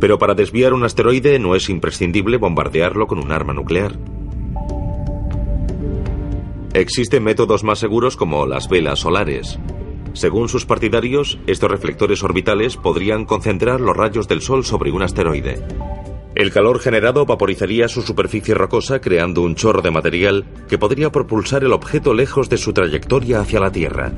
Pero 0.00 0.18
para 0.18 0.34
desviar 0.34 0.72
un 0.74 0.84
asteroide 0.84 1.38
no 1.38 1.54
es 1.54 1.68
imprescindible 1.68 2.36
bombardearlo 2.36 3.06
con 3.06 3.18
un 3.18 3.32
arma 3.32 3.54
nuclear. 3.54 3.92
Existen 6.74 7.24
métodos 7.24 7.64
más 7.64 7.78
seguros 7.78 8.16
como 8.16 8.46
las 8.46 8.68
velas 8.68 9.00
solares. 9.00 9.58
Según 10.12 10.48
sus 10.48 10.66
partidarios, 10.66 11.38
estos 11.46 11.70
reflectores 11.70 12.22
orbitales 12.22 12.76
podrían 12.76 13.24
concentrar 13.24 13.80
los 13.80 13.96
rayos 13.96 14.28
del 14.28 14.42
Sol 14.42 14.64
sobre 14.64 14.90
un 14.92 15.02
asteroide. 15.02 15.62
El 16.36 16.52
calor 16.52 16.80
generado 16.80 17.24
vaporizaría 17.24 17.88
su 17.88 18.02
superficie 18.02 18.54
rocosa 18.54 19.00
creando 19.00 19.40
un 19.40 19.54
chorro 19.54 19.80
de 19.80 19.90
material 19.90 20.44
que 20.68 20.76
podría 20.76 21.10
propulsar 21.10 21.64
el 21.64 21.72
objeto 21.72 22.12
lejos 22.12 22.50
de 22.50 22.58
su 22.58 22.74
trayectoria 22.74 23.40
hacia 23.40 23.58
la 23.58 23.72
Tierra. 23.72 24.12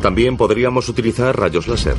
También 0.00 0.36
podríamos 0.36 0.88
utilizar 0.88 1.36
rayos 1.36 1.66
láser. 1.66 1.96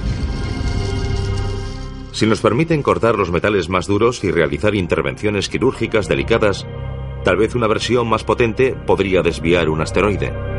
Si 2.13 2.25
nos 2.25 2.39
permiten 2.39 2.81
cortar 2.81 3.17
los 3.17 3.31
metales 3.31 3.67
más 3.67 3.87
duros 3.87 4.23
y 4.23 4.31
realizar 4.31 4.73
intervenciones 4.73 5.49
quirúrgicas 5.49 6.07
delicadas, 6.07 6.65
tal 7.25 7.35
vez 7.35 7.55
una 7.55 7.67
versión 7.67 8.07
más 8.07 8.23
potente 8.23 8.73
podría 8.87 9.21
desviar 9.21 9.67
un 9.67 9.81
asteroide. 9.81 10.54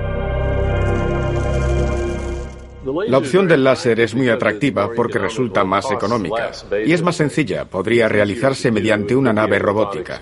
La 3.08 3.18
opción 3.18 3.46
del 3.46 3.64
láser 3.64 4.00
es 4.00 4.14
muy 4.14 4.28
atractiva 4.28 4.90
porque 4.94 5.18
resulta 5.18 5.64
más 5.64 5.90
económica 5.90 6.50
y 6.84 6.92
es 6.92 7.02
más 7.02 7.16
sencilla. 7.16 7.64
Podría 7.64 8.08
realizarse 8.08 8.70
mediante 8.70 9.14
una 9.14 9.32
nave 9.32 9.58
robótica. 9.58 10.20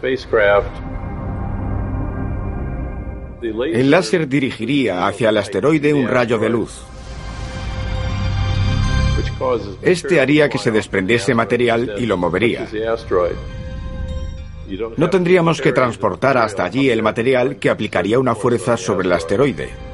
El 3.42 3.90
láser 3.90 4.26
dirigiría 4.26 5.06
hacia 5.06 5.28
el 5.28 5.36
asteroide 5.36 5.92
un 5.92 6.08
rayo 6.08 6.38
de 6.38 6.48
luz. 6.48 6.82
Este 9.82 10.20
haría 10.20 10.48
que 10.48 10.58
se 10.58 10.70
desprendiese 10.70 11.34
material 11.34 11.94
y 11.98 12.06
lo 12.06 12.16
movería. 12.16 12.66
No 14.96 15.10
tendríamos 15.10 15.60
que 15.60 15.72
transportar 15.72 16.38
hasta 16.38 16.64
allí 16.64 16.88
el 16.88 17.02
material 17.02 17.56
que 17.56 17.68
aplicaría 17.68 18.18
una 18.18 18.34
fuerza 18.34 18.76
sobre 18.76 19.06
el 19.06 19.12
asteroide. 19.12 19.93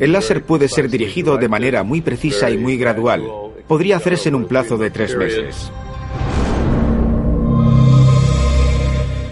El 0.00 0.12
láser 0.12 0.42
puede 0.42 0.68
ser 0.68 0.88
dirigido 0.90 1.36
de 1.36 1.48
manera 1.48 1.82
muy 1.82 2.00
precisa 2.00 2.50
y 2.50 2.58
muy 2.58 2.76
gradual. 2.76 3.22
Podría 3.66 3.96
hacerse 3.96 4.28
en 4.28 4.34
un 4.34 4.46
plazo 4.46 4.78
de 4.78 4.90
tres 4.90 5.16
meses. 5.16 5.70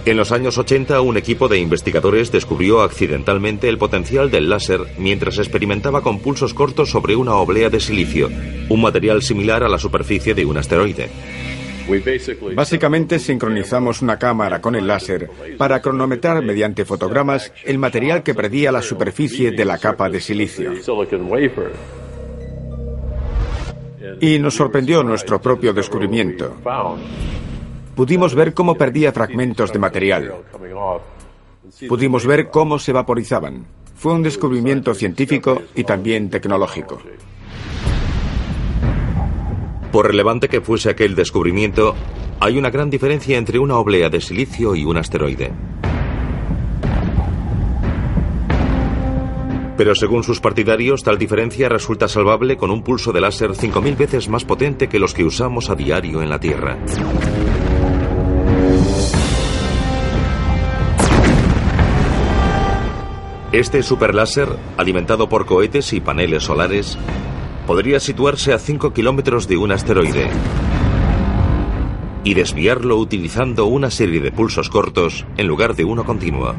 En 0.07 0.17
los 0.17 0.31
años 0.31 0.57
80, 0.57 1.01
un 1.01 1.17
equipo 1.17 1.49
de 1.49 1.59
investigadores 1.59 2.31
descubrió 2.31 2.83
accidentalmente 2.83 3.69
el 3.69 3.77
potencial 3.77 4.31
del 4.31 4.49
láser 4.49 4.83
mientras 4.99 5.39
experimentaba 5.39 6.01
con 6.01 6.21
pulsos 6.21 6.55
cortos 6.55 6.91
sobre 6.91 7.17
una 7.17 7.35
oblea 7.35 7.71
de 7.71 7.81
silicio, 7.81 8.31
un 8.69 8.83
material 8.83 9.23
similar 9.23 9.65
a 9.65 9.69
la 9.69 9.81
superficie 9.81 10.33
de 10.33 10.45
un 10.45 10.59
asteroide. 10.59 11.11
Básicamente 12.55 13.19
sincronizamos 13.19 14.03
una 14.03 14.19
cámara 14.19 14.61
con 14.61 14.75
el 14.75 14.87
láser 14.87 15.31
para 15.57 15.81
cronometrar 15.81 16.43
mediante 16.43 16.85
fotogramas 16.85 17.53
el 17.65 17.79
material 17.79 18.23
que 18.23 18.35
predía 18.35 18.73
la 18.73 18.83
superficie 18.83 19.53
de 19.53 19.65
la 19.65 19.79
capa 19.79 20.09
de 20.09 20.21
silicio. 20.21 20.73
Y 24.21 24.39
nos 24.39 24.55
sorprendió 24.55 25.03
nuestro 25.03 25.41
propio 25.41 25.73
descubrimiento. 25.73 26.57
Pudimos 27.95 28.35
ver 28.35 28.55
cómo 28.55 28.75
perdía 28.75 29.13
fragmentos 29.13 29.73
de 29.73 29.79
material. 29.79 30.35
Pudimos 31.89 32.27
ver 32.27 32.49
cómo 32.51 32.79
se 32.79 32.93
vaporizaban. 32.93 33.67
Fue 33.97 34.13
un 34.13 34.23
descubrimiento 34.23 34.95
científico 34.95 35.63
y 35.75 35.85
también 35.85 36.29
tecnológico. 36.31 37.01
Por 39.93 40.07
relevante 40.07 40.49
que 40.49 40.61
fuese 40.61 40.91
aquel 40.91 41.15
descubrimiento, 41.15 41.95
hay 42.41 42.59
una 42.59 42.71
gran 42.71 42.91
diferencia 42.91 43.39
entre 43.39 43.59
una 43.59 43.79
oblea 43.79 44.09
de 44.09 44.21
silicio 44.21 44.75
y 44.75 44.85
un 44.85 44.97
asteroide. 44.97 45.53
Pero 49.77 49.95
según 49.95 50.25
sus 50.25 50.41
partidarios, 50.41 51.03
tal 51.03 51.19
diferencia 51.19 51.69
resulta 51.69 52.09
salvable 52.09 52.57
con 52.57 52.71
un 52.71 52.83
pulso 52.83 53.13
de 53.13 53.21
láser 53.21 53.51
5.000 53.51 53.97
veces 53.97 54.29
más 54.29 54.45
potente 54.45 54.89
que 54.89 54.99
los 54.99 55.13
que 55.13 55.25
usamos 55.25 55.69
a 55.69 55.75
diario 55.75 56.23
en 56.23 56.31
la 56.31 56.41
Tierra. 56.41 56.79
Este 63.53 63.83
superláser, 63.83 64.49
alimentado 64.77 65.29
por 65.29 65.47
cohetes 65.47 65.93
y 65.93 66.01
paneles 66.01 66.43
solares, 66.43 66.99
podría 67.67 68.01
situarse 68.01 68.53
a 68.53 68.59
5 68.59 68.93
kilómetros 68.93 69.49
de 69.49 69.57
un 69.57 69.73
asteroide 69.73 70.31
y 72.23 72.35
desviarlo 72.35 72.97
utilizando 72.97 73.67
una 73.67 73.91
serie 73.91 74.21
de 74.21 74.33
pulsos 74.33 74.71
cortos 74.71 75.27
en 75.37 75.47
lugar 75.47 75.75
de 75.75 75.85
uno 75.85 76.05
continuo. 76.05 76.55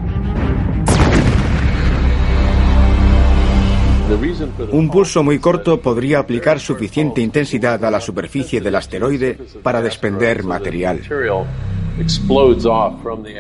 Un 4.72 4.90
pulso 4.90 5.24
muy 5.24 5.40
corto 5.40 5.82
podría 5.82 6.20
aplicar 6.20 6.60
suficiente 6.60 7.20
intensidad 7.20 7.84
a 7.84 7.92
la 7.92 8.00
superficie 8.00 8.62
del 8.62 8.76
asteroide 8.76 9.38
para 9.62 9.82
desprender 9.82 10.44
material. 10.44 11.02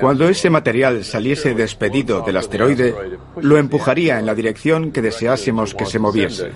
Cuando 0.01 0.27
ese 0.27 0.49
material 0.49 1.05
saliese 1.05 1.53
despedido 1.53 2.21
del 2.21 2.37
asteroide, 2.37 2.93
lo 3.41 3.57
empujaría 3.57 4.19
en 4.19 4.25
la 4.25 4.35
dirección 4.35 4.91
que 4.91 5.01
deseásemos 5.01 5.73
que 5.73 5.85
se 5.85 5.99
moviese. 5.99 6.51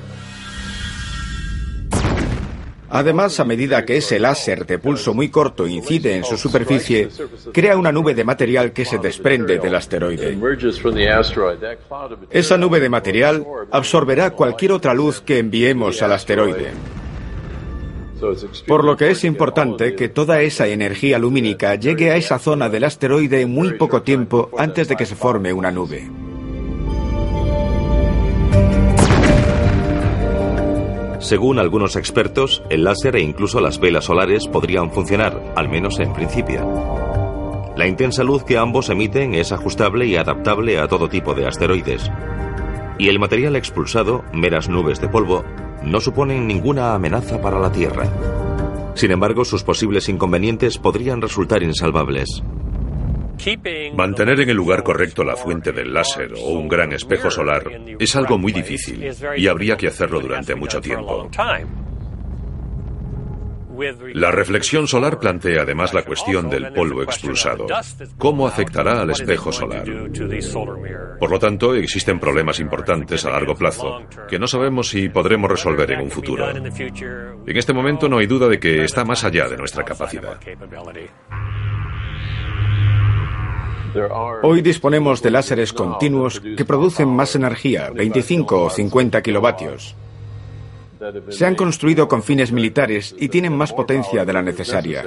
Además, 2.91 3.39
a 3.39 3.45
medida 3.45 3.85
que 3.85 3.97
ese 3.97 4.19
láser 4.19 4.65
de 4.65 4.77
pulso 4.77 5.13
muy 5.13 5.29
corto 5.29 5.65
incide 5.65 6.15
en 6.15 6.25
su 6.25 6.37
superficie, 6.37 7.07
crea 7.53 7.77
una 7.77 7.91
nube 7.91 8.13
de 8.13 8.25
material 8.25 8.73
que 8.73 8.83
se 8.83 8.97
desprende 8.97 9.59
del 9.59 9.75
asteroide. 9.75 10.37
Esa 12.29 12.57
nube 12.57 12.79
de 12.81 12.89
material 12.89 13.45
absorberá 13.71 14.31
cualquier 14.31 14.73
otra 14.73 14.93
luz 14.93 15.21
que 15.21 15.39
enviemos 15.39 16.01
al 16.01 16.11
asteroide. 16.11 16.71
Por 18.67 18.83
lo 18.83 18.97
que 18.97 19.09
es 19.09 19.23
importante 19.23 19.95
que 19.95 20.09
toda 20.09 20.41
esa 20.41 20.67
energía 20.67 21.17
lumínica 21.17 21.75
llegue 21.75 22.11
a 22.11 22.17
esa 22.17 22.39
zona 22.39 22.69
del 22.69 22.83
asteroide 22.83 23.45
muy 23.45 23.73
poco 23.73 24.03
tiempo 24.03 24.51
antes 24.57 24.87
de 24.89 24.95
que 24.95 25.05
se 25.05 25.15
forme 25.15 25.53
una 25.53 25.71
nube. 25.71 26.07
Según 31.21 31.59
algunos 31.59 31.95
expertos, 31.95 32.63
el 32.71 32.83
láser 32.83 33.15
e 33.15 33.21
incluso 33.21 33.61
las 33.61 33.79
velas 33.79 34.05
solares 34.05 34.47
podrían 34.47 34.91
funcionar, 34.91 35.53
al 35.55 35.69
menos 35.69 35.99
en 35.99 36.11
principio. 36.13 36.67
La 37.77 37.85
intensa 37.87 38.23
luz 38.23 38.43
que 38.43 38.57
ambos 38.57 38.89
emiten 38.89 39.35
es 39.35 39.51
ajustable 39.51 40.07
y 40.07 40.15
adaptable 40.15 40.79
a 40.79 40.87
todo 40.87 41.09
tipo 41.09 41.35
de 41.35 41.45
asteroides. 41.45 42.11
Y 42.97 43.07
el 43.07 43.19
material 43.19 43.55
expulsado, 43.55 44.23
meras 44.33 44.67
nubes 44.67 44.99
de 44.99 45.09
polvo, 45.09 45.45
no 45.83 46.01
suponen 46.01 46.47
ninguna 46.47 46.95
amenaza 46.95 47.39
para 47.39 47.59
la 47.59 47.71
Tierra. 47.71 48.09
Sin 48.95 49.11
embargo, 49.11 49.45
sus 49.45 49.63
posibles 49.63 50.09
inconvenientes 50.09 50.79
podrían 50.79 51.21
resultar 51.21 51.61
insalvables. 51.61 52.41
Mantener 53.95 54.41
en 54.41 54.49
el 54.49 54.55
lugar 54.55 54.83
correcto 54.83 55.23
la 55.23 55.35
fuente 55.35 55.71
del 55.71 55.93
láser 55.93 56.33
o 56.33 56.51
un 56.51 56.67
gran 56.67 56.91
espejo 56.91 57.31
solar 57.31 57.63
es 57.99 58.15
algo 58.15 58.37
muy 58.37 58.51
difícil 58.51 59.09
y 59.35 59.47
habría 59.47 59.77
que 59.77 59.87
hacerlo 59.87 60.19
durante 60.19 60.55
mucho 60.55 60.79
tiempo. 60.79 61.29
La 64.13 64.31
reflexión 64.31 64.87
solar 64.87 65.19
plantea 65.19 65.63
además 65.63 65.93
la 65.93 66.03
cuestión 66.03 66.49
del 66.49 66.71
polvo 66.71 67.01
expulsado. 67.01 67.65
¿Cómo 68.17 68.47
afectará 68.47 69.01
al 69.01 69.09
espejo 69.09 69.51
solar? 69.51 69.85
Por 71.19 71.31
lo 71.31 71.39
tanto, 71.39 71.73
existen 71.73 72.19
problemas 72.19 72.59
importantes 72.59 73.25
a 73.25 73.31
largo 73.31 73.55
plazo 73.55 74.03
que 74.29 74.37
no 74.37 74.47
sabemos 74.47 74.89
si 74.89 75.09
podremos 75.09 75.49
resolver 75.49 75.91
en 75.91 76.01
un 76.01 76.11
futuro. 76.11 76.49
En 76.51 77.57
este 77.57 77.73
momento 77.73 78.07
no 78.07 78.19
hay 78.19 78.27
duda 78.27 78.47
de 78.47 78.59
que 78.59 78.83
está 78.83 79.03
más 79.03 79.23
allá 79.23 79.47
de 79.47 79.57
nuestra 79.57 79.83
capacidad. 79.83 80.39
Hoy 84.43 84.61
disponemos 84.61 85.21
de 85.21 85.31
láseres 85.31 85.73
continuos 85.73 86.39
que 86.39 86.65
producen 86.65 87.09
más 87.09 87.35
energía, 87.35 87.89
25 87.89 88.63
o 88.63 88.69
50 88.69 89.21
kilovatios. 89.21 89.95
Se 91.29 91.45
han 91.45 91.55
construido 91.55 92.07
con 92.07 92.21
fines 92.21 92.51
militares 92.51 93.15
y 93.17 93.29
tienen 93.29 93.55
más 93.55 93.73
potencia 93.73 94.23
de 94.23 94.33
la 94.33 94.41
necesaria. 94.41 95.03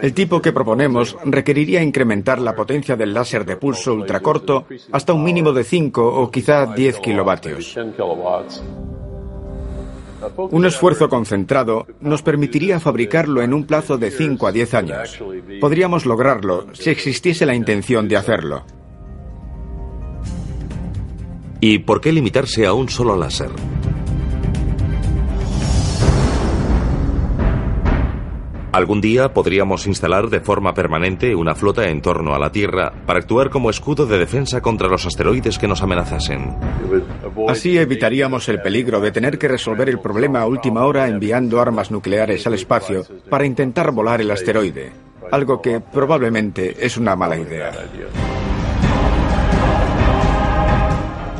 El 0.00 0.14
tipo 0.14 0.40
que 0.40 0.52
proponemos 0.52 1.16
requeriría 1.24 1.82
incrementar 1.82 2.40
la 2.40 2.54
potencia 2.54 2.96
del 2.96 3.12
láser 3.12 3.44
de 3.44 3.56
pulso 3.56 3.92
ultracorto 3.92 4.66
hasta 4.92 5.12
un 5.12 5.22
mínimo 5.22 5.52
de 5.52 5.64
5 5.64 6.22
o 6.22 6.30
quizá 6.30 6.66
10 6.66 7.00
kilovatios. 7.00 7.76
Un 10.36 10.66
esfuerzo 10.66 11.08
concentrado 11.08 11.86
nos 12.00 12.22
permitiría 12.22 12.80
fabricarlo 12.80 13.42
en 13.42 13.54
un 13.54 13.64
plazo 13.64 13.98
de 13.98 14.10
5 14.10 14.46
a 14.46 14.52
10 14.52 14.74
años. 14.74 15.18
Podríamos 15.60 16.06
lograrlo 16.06 16.66
si 16.72 16.90
existiese 16.90 17.46
la 17.46 17.54
intención 17.54 18.08
de 18.08 18.16
hacerlo. 18.16 18.64
¿Y 21.60 21.80
por 21.80 22.00
qué 22.00 22.12
limitarse 22.12 22.66
a 22.66 22.72
un 22.72 22.88
solo 22.88 23.16
láser? 23.16 23.50
Algún 28.78 29.00
día 29.00 29.34
podríamos 29.34 29.88
instalar 29.88 30.28
de 30.28 30.38
forma 30.38 30.72
permanente 30.72 31.34
una 31.34 31.56
flota 31.56 31.88
en 31.88 32.00
torno 32.00 32.32
a 32.36 32.38
la 32.38 32.52
Tierra 32.52 32.92
para 33.06 33.18
actuar 33.18 33.50
como 33.50 33.70
escudo 33.70 34.06
de 34.06 34.18
defensa 34.18 34.60
contra 34.60 34.86
los 34.86 35.04
asteroides 35.04 35.58
que 35.58 35.66
nos 35.66 35.82
amenazasen. 35.82 36.54
Así 37.48 37.76
evitaríamos 37.76 38.48
el 38.48 38.62
peligro 38.62 39.00
de 39.00 39.10
tener 39.10 39.36
que 39.36 39.48
resolver 39.48 39.88
el 39.88 39.98
problema 39.98 40.42
a 40.42 40.46
última 40.46 40.84
hora 40.84 41.08
enviando 41.08 41.60
armas 41.60 41.90
nucleares 41.90 42.46
al 42.46 42.54
espacio 42.54 43.04
para 43.28 43.44
intentar 43.44 43.90
volar 43.90 44.20
el 44.20 44.30
asteroide, 44.30 44.92
algo 45.32 45.60
que 45.60 45.80
probablemente 45.80 46.76
es 46.78 46.96
una 46.96 47.16
mala 47.16 47.36
idea. 47.36 47.72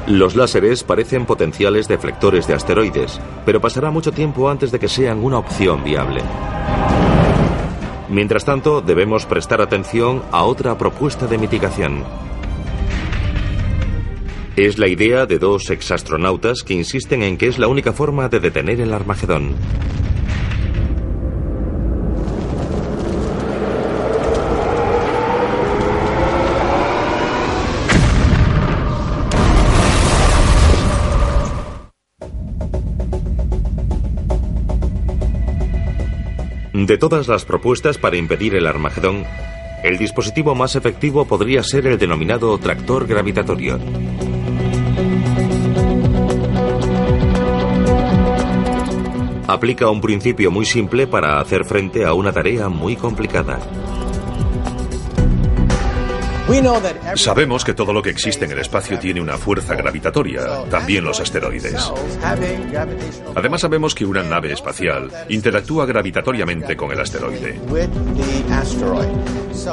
Los 0.08 0.34
láseres 0.34 0.82
parecen 0.82 1.24
potenciales 1.24 1.86
deflectores 1.86 2.48
de 2.48 2.54
asteroides, 2.54 3.20
pero 3.46 3.60
pasará 3.60 3.92
mucho 3.92 4.10
tiempo 4.10 4.50
antes 4.50 4.72
de 4.72 4.80
que 4.80 4.88
sean 4.88 5.22
una 5.22 5.38
opción 5.38 5.84
viable. 5.84 6.22
Mientras 8.10 8.44
tanto, 8.44 8.80
debemos 8.80 9.26
prestar 9.26 9.60
atención 9.60 10.22
a 10.32 10.44
otra 10.44 10.78
propuesta 10.78 11.26
de 11.26 11.36
mitigación. 11.36 12.04
Es 14.56 14.78
la 14.78 14.88
idea 14.88 15.26
de 15.26 15.38
dos 15.38 15.70
exastronautas 15.70 16.62
que 16.62 16.74
insisten 16.74 17.22
en 17.22 17.36
que 17.36 17.48
es 17.48 17.58
la 17.58 17.68
única 17.68 17.92
forma 17.92 18.28
de 18.28 18.40
detener 18.40 18.80
el 18.80 18.94
Armagedón. 18.94 19.54
De 36.88 36.96
todas 36.96 37.28
las 37.28 37.44
propuestas 37.44 37.98
para 37.98 38.16
impedir 38.16 38.54
el 38.54 38.66
Armagedón, 38.66 39.26
el 39.84 39.98
dispositivo 39.98 40.54
más 40.54 40.74
efectivo 40.74 41.26
podría 41.26 41.62
ser 41.62 41.86
el 41.86 41.98
denominado 41.98 42.56
tractor 42.56 43.06
gravitatorio. 43.06 43.78
Aplica 49.46 49.90
un 49.90 50.00
principio 50.00 50.50
muy 50.50 50.64
simple 50.64 51.06
para 51.06 51.40
hacer 51.40 51.66
frente 51.66 52.06
a 52.06 52.14
una 52.14 52.32
tarea 52.32 52.70
muy 52.70 52.96
complicada. 52.96 53.58
Sabemos 57.14 57.64
que 57.64 57.74
todo 57.74 57.92
lo 57.92 58.02
que 58.02 58.10
existe 58.10 58.44
en 58.44 58.52
el 58.52 58.58
espacio 58.58 58.98
tiene 58.98 59.20
una 59.20 59.36
fuerza 59.36 59.74
gravitatoria, 59.74 60.64
también 60.70 61.04
los 61.04 61.20
asteroides. 61.20 61.92
Además 63.34 63.60
sabemos 63.60 63.94
que 63.94 64.04
una 64.04 64.22
nave 64.22 64.52
espacial 64.52 65.10
interactúa 65.28 65.86
gravitatoriamente 65.86 66.76
con 66.76 66.90
el 66.90 67.00
asteroide. 67.00 67.60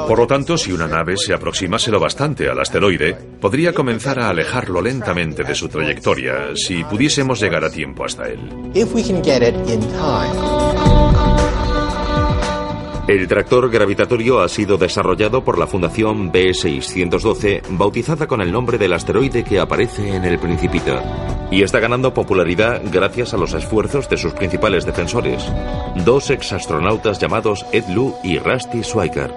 Por 0.06 0.18
lo 0.18 0.26
tanto, 0.26 0.56
si 0.56 0.72
una 0.72 0.86
nave 0.86 1.16
se 1.16 1.32
aproximase 1.32 1.90
lo 1.90 2.00
bastante 2.00 2.48
al 2.48 2.60
asteroide, 2.60 3.14
podría 3.40 3.72
comenzar 3.72 4.18
a 4.18 4.28
alejarlo 4.28 4.80
lentamente 4.80 5.44
de 5.44 5.54
su 5.54 5.68
trayectoria 5.68 6.54
si 6.54 6.84
pudiésemos 6.84 7.40
llegar 7.40 7.64
a 7.64 7.70
tiempo 7.70 8.04
hasta 8.04 8.28
él. 8.28 8.40
El 13.08 13.28
tractor 13.28 13.70
gravitatorio 13.70 14.40
ha 14.40 14.48
sido 14.48 14.78
desarrollado 14.78 15.44
por 15.44 15.58
la 15.58 15.68
Fundación 15.68 16.32
B612, 16.32 17.62
bautizada 17.70 18.26
con 18.26 18.40
el 18.40 18.50
nombre 18.50 18.78
del 18.78 18.92
asteroide 18.92 19.44
que 19.44 19.60
aparece 19.60 20.16
en 20.16 20.24
el 20.24 20.40
Principito, 20.40 21.00
y 21.52 21.62
está 21.62 21.78
ganando 21.78 22.12
popularidad 22.12 22.82
gracias 22.92 23.32
a 23.32 23.36
los 23.36 23.54
esfuerzos 23.54 24.08
de 24.08 24.16
sus 24.16 24.32
principales 24.32 24.84
defensores, 24.84 25.46
dos 26.04 26.30
exastronautas 26.30 27.20
llamados 27.20 27.64
Ed 27.70 27.84
Lu 27.90 28.12
y 28.24 28.40
Rusty 28.40 28.82
Schweiker. 28.82 29.32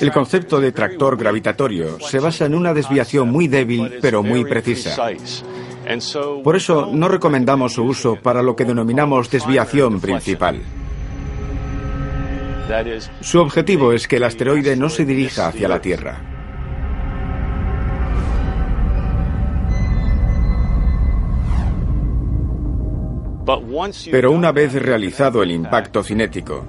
El 0.00 0.10
concepto 0.10 0.60
de 0.60 0.72
tractor 0.72 1.16
gravitatorio 1.16 2.00
se 2.00 2.18
basa 2.18 2.46
en 2.46 2.56
una 2.56 2.74
desviación 2.74 3.30
muy 3.30 3.46
débil 3.46 3.98
pero 4.02 4.24
muy 4.24 4.44
precisa. 4.44 4.96
Por 6.42 6.56
eso 6.56 6.90
no 6.92 7.06
recomendamos 7.06 7.74
su 7.74 7.84
uso 7.84 8.16
para 8.16 8.42
lo 8.42 8.56
que 8.56 8.64
denominamos 8.64 9.30
desviación 9.30 10.00
principal. 10.00 10.60
Su 13.20 13.40
objetivo 13.40 13.92
es 13.92 14.06
que 14.06 14.16
el 14.16 14.24
asteroide 14.24 14.76
no 14.76 14.88
se 14.88 15.04
dirija 15.04 15.48
hacia 15.48 15.68
la 15.68 15.80
Tierra. 15.80 16.30
Pero 24.10 24.32
una 24.32 24.52
vez 24.52 24.74
realizado 24.74 25.42
el 25.42 25.50
impacto 25.50 26.02
cinético, 26.02 26.64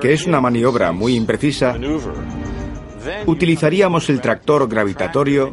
que 0.00 0.12
es 0.12 0.26
una 0.26 0.40
maniobra 0.40 0.92
muy 0.92 1.14
imprecisa, 1.14 1.76
utilizaríamos 3.26 4.10
el 4.10 4.20
tractor 4.20 4.68
gravitatorio 4.68 5.52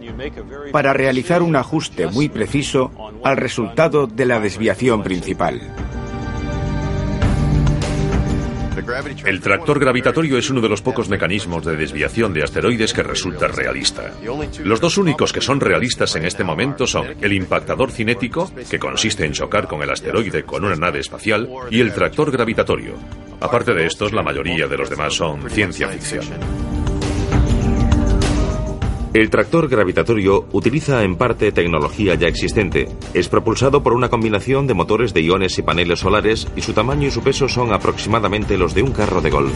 para 0.72 0.94
realizar 0.94 1.42
un 1.42 1.56
ajuste 1.56 2.08
muy 2.08 2.30
preciso 2.30 2.92
al 3.24 3.38
resultado 3.38 4.08
de 4.08 4.26
la 4.26 4.40
desviación 4.40 5.04
principal. 5.04 5.62
El 9.26 9.42
tractor 9.42 9.80
gravitatorio 9.80 10.38
es 10.38 10.50
uno 10.50 10.62
de 10.62 10.70
los 10.70 10.82
pocos 10.82 11.10
mecanismos 11.10 11.66
de 11.66 11.76
desviación 11.76 12.34
de 12.34 12.44
asteroides 12.44 12.94
que 12.94 13.04
resulta 13.04 13.48
realista. 13.48 14.12
Los 14.64 14.80
dos 14.80 14.98
únicos 14.98 15.34
que 15.34 15.42
son 15.42 15.60
realistas 15.60 16.16
en 16.16 16.26
este 16.26 16.44
momento 16.44 16.88
son 16.88 17.08
el 17.22 17.34
impactador 17.34 17.92
cinético, 17.92 18.52
que 18.70 18.80
consiste 18.80 19.26
en 19.26 19.34
chocar 19.34 19.68
con 19.68 19.82
el 19.82 19.90
asteroide 19.90 20.44
con 20.44 20.64
una 20.64 20.76
nave 20.76 21.00
espacial, 21.00 21.50
y 21.70 21.82
el 21.82 21.94
tractor 21.94 22.32
gravitatorio. 22.32 22.94
Aparte 23.40 23.74
de 23.74 23.86
estos, 23.86 24.14
la 24.14 24.24
mayoría 24.24 24.68
de 24.68 24.78
los 24.78 24.90
demás 24.90 25.14
son 25.14 25.50
ciencia 25.50 25.88
ficción. 25.90 26.77
El 29.14 29.30
tractor 29.30 29.68
gravitatorio 29.70 30.46
utiliza 30.52 31.04
en 31.04 31.16
parte 31.16 31.52
tecnología 31.52 32.16
ya 32.16 32.28
existente. 32.28 32.88
Es 33.14 33.30
propulsado 33.30 33.82
por 33.82 33.94
una 33.94 34.10
combinación 34.10 34.68
de 34.68 34.74
motores 34.74 35.14
de 35.14 35.22
iones 35.22 35.58
y 35.58 35.62
paneles 35.62 36.00
solares 36.00 36.48
y 36.56 36.62
su 36.62 36.74
tamaño 36.74 37.08
y 37.08 37.12
su 37.12 37.22
peso 37.22 37.48
son 37.48 37.74
aproximadamente 37.74 38.58
los 38.58 38.74
de 38.74 38.84
un 38.84 38.92
carro 38.92 39.22
de 39.22 39.30
golf. 39.30 39.54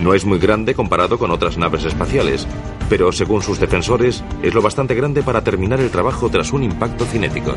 No 0.00 0.12
es 0.14 0.24
muy 0.24 0.38
grande 0.38 0.74
comparado 0.74 1.18
con 1.18 1.30
otras 1.30 1.56
naves 1.56 1.84
espaciales, 1.84 2.46
pero 2.90 3.12
según 3.12 3.40
sus 3.40 3.58
defensores 3.58 4.22
es 4.42 4.52
lo 4.52 4.60
bastante 4.60 4.94
grande 4.94 5.22
para 5.22 5.42
terminar 5.42 5.80
el 5.80 5.90
trabajo 5.90 6.28
tras 6.28 6.52
un 6.52 6.64
impacto 6.64 7.04
cinético. 7.06 7.54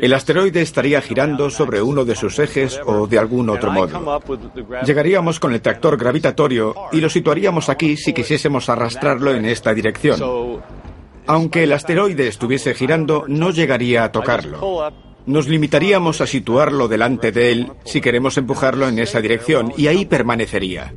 El 0.00 0.12
asteroide 0.12 0.60
estaría 0.60 1.00
girando 1.00 1.48
sobre 1.48 1.80
uno 1.80 2.04
de 2.04 2.14
sus 2.14 2.38
ejes 2.38 2.80
o 2.84 3.06
de 3.06 3.18
algún 3.18 3.48
otro 3.48 3.72
modo. 3.72 4.20
Llegaríamos 4.84 5.40
con 5.40 5.54
el 5.54 5.62
tractor 5.62 5.96
gravitatorio 5.96 6.74
y 6.92 7.00
lo 7.00 7.08
situaríamos 7.08 7.68
aquí 7.68 7.96
si 7.96 8.12
quisiésemos 8.12 8.68
arrastrarlo 8.68 9.34
en 9.34 9.46
esta 9.46 9.72
dirección. 9.72 10.20
Aunque 11.26 11.64
el 11.64 11.72
asteroide 11.72 12.28
estuviese 12.28 12.74
girando, 12.74 13.24
no 13.26 13.50
llegaría 13.50 14.04
a 14.04 14.12
tocarlo. 14.12 14.92
Nos 15.26 15.48
limitaríamos 15.48 16.20
a 16.20 16.26
situarlo 16.26 16.86
delante 16.86 17.32
de 17.32 17.50
él 17.50 17.72
si 17.84 18.02
queremos 18.02 18.36
empujarlo 18.36 18.86
en 18.88 18.98
esa 18.98 19.22
dirección 19.22 19.72
y 19.76 19.86
ahí 19.86 20.04
permanecería. 20.04 20.92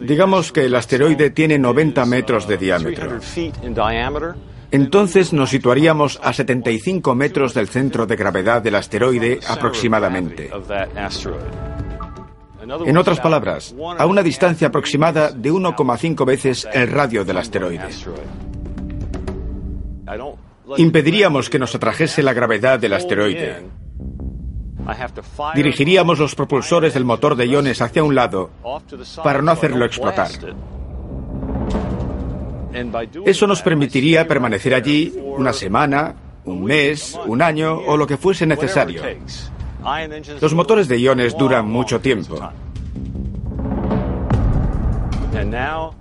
Digamos 0.00 0.50
que 0.50 0.64
el 0.64 0.74
asteroide 0.74 1.30
tiene 1.30 1.58
90 1.58 2.06
metros 2.06 2.48
de 2.48 2.56
diámetro. 2.56 3.20
Entonces 4.70 5.32
nos 5.32 5.50
situaríamos 5.50 6.20
a 6.22 6.32
75 6.32 7.14
metros 7.14 7.54
del 7.54 7.68
centro 7.68 8.06
de 8.06 8.16
gravedad 8.16 8.62
del 8.62 8.74
asteroide 8.74 9.40
aproximadamente. 9.48 10.50
En 12.84 12.96
otras 12.96 13.20
palabras, 13.20 13.74
a 13.96 14.06
una 14.06 14.22
distancia 14.22 14.68
aproximada 14.68 15.30
de 15.30 15.52
1,5 15.52 16.26
veces 16.26 16.66
el 16.72 16.88
radio 16.88 17.24
del 17.24 17.38
asteroide. 17.38 17.88
Impediríamos 20.76 21.48
que 21.48 21.60
nos 21.60 21.74
atrajese 21.74 22.22
la 22.22 22.32
gravedad 22.32 22.80
del 22.80 22.94
asteroide. 22.94 23.62
Dirigiríamos 25.54 26.18
los 26.18 26.34
propulsores 26.34 26.94
del 26.94 27.04
motor 27.04 27.36
de 27.36 27.46
iones 27.46 27.80
hacia 27.82 28.04
un 28.04 28.14
lado 28.14 28.50
para 29.22 29.42
no 29.42 29.50
hacerlo 29.52 29.84
explotar. 29.84 30.30
Eso 33.24 33.46
nos 33.46 33.62
permitiría 33.62 34.26
permanecer 34.26 34.74
allí 34.74 35.12
una 35.22 35.52
semana, 35.52 36.14
un 36.44 36.64
mes, 36.64 37.18
un 37.26 37.42
año 37.42 37.74
o 37.74 37.96
lo 37.96 38.06
que 38.06 38.16
fuese 38.16 38.46
necesario. 38.46 39.02
Los 40.40 40.54
motores 40.54 40.88
de 40.88 40.98
iones 40.98 41.36
duran 41.36 41.68
mucho 41.68 42.00
tiempo. 42.00 42.38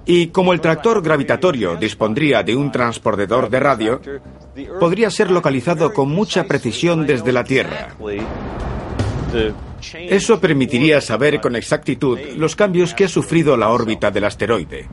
Y 0.06 0.28
como 0.28 0.54
el 0.54 0.62
tractor 0.62 1.02
gravitatorio 1.02 1.76
dispondría 1.76 2.42
de 2.44 2.56
un 2.56 2.72
transportador 2.72 3.50
de 3.50 3.60
radio, 3.60 4.02
podría 4.80 5.10
ser 5.10 5.30
localizado 5.30 5.94
con 5.94 6.10
mucha 6.10 6.46
precisión 6.46 7.06
desde 7.06 7.32
la 7.32 7.44
Tierra. 7.44 7.90
Eso 9.94 10.40
permitiría 10.40 11.02
saber 11.02 11.42
con 11.42 11.56
exactitud 11.56 12.18
los 12.38 12.56
cambios 12.56 12.94
que 12.94 13.06
ha 13.06 13.10
sufrido 13.10 13.58
la 13.58 13.70
órbita 13.70 14.10
del 14.10 14.24
asteroide. 14.24 14.88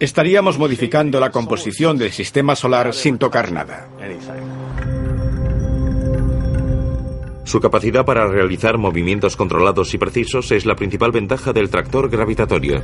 Estaríamos 0.00 0.58
modificando 0.58 1.20
la 1.20 1.30
composición 1.30 1.98
del 1.98 2.10
sistema 2.10 2.56
solar 2.56 2.94
sin 2.94 3.18
tocar 3.18 3.52
nada. 3.52 3.86
Su 7.44 7.60
capacidad 7.60 8.04
para 8.04 8.26
realizar 8.26 8.78
movimientos 8.78 9.36
controlados 9.36 9.92
y 9.92 9.98
precisos 9.98 10.50
es 10.52 10.64
la 10.64 10.74
principal 10.74 11.12
ventaja 11.12 11.52
del 11.52 11.68
tractor 11.68 12.08
gravitatorio. 12.08 12.82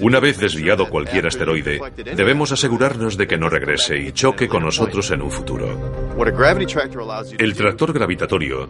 Una 0.00 0.20
vez 0.20 0.38
desviado 0.38 0.88
cualquier 0.88 1.26
asteroide, 1.26 1.80
debemos 2.14 2.52
asegurarnos 2.52 3.16
de 3.16 3.26
que 3.26 3.38
no 3.38 3.48
regrese 3.48 3.98
y 3.98 4.12
choque 4.12 4.48
con 4.48 4.64
nosotros 4.64 5.10
en 5.10 5.22
un 5.22 5.30
futuro. 5.30 6.14
El 7.38 7.54
tractor 7.54 7.92
gravitatorio 7.92 8.68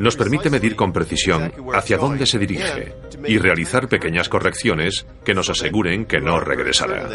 nos 0.00 0.16
permite 0.16 0.50
medir 0.50 0.76
con 0.76 0.92
precisión 0.92 1.52
hacia 1.74 1.98
dónde 1.98 2.26
se 2.26 2.38
dirige 2.38 2.94
y 3.26 3.38
realizar 3.38 3.88
pequeñas 3.88 4.28
correcciones 4.28 5.06
que 5.24 5.34
nos 5.34 5.48
aseguren 5.48 6.06
que 6.06 6.20
no 6.20 6.40
regresará. 6.40 7.08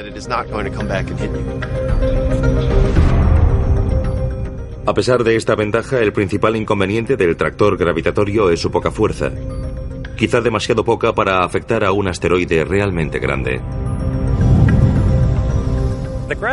A 4.85 4.93
pesar 4.93 5.23
de 5.23 5.37
esta 5.37 5.55
ventaja, 5.55 5.99
el 5.99 6.11
principal 6.11 6.57
inconveniente 6.57 7.15
del 7.15 7.37
tractor 7.37 7.77
gravitatorio 7.77 8.49
es 8.49 8.59
su 8.59 8.69
poca 8.69 8.91
fuerza. 8.91 9.31
Quizá 10.23 10.39
demasiado 10.39 10.85
poca 10.85 11.11
para 11.11 11.43
afectar 11.43 11.83
a 11.83 11.91
un 11.91 12.07
asteroide 12.07 12.63
realmente 12.63 13.19
grande. 13.19 13.59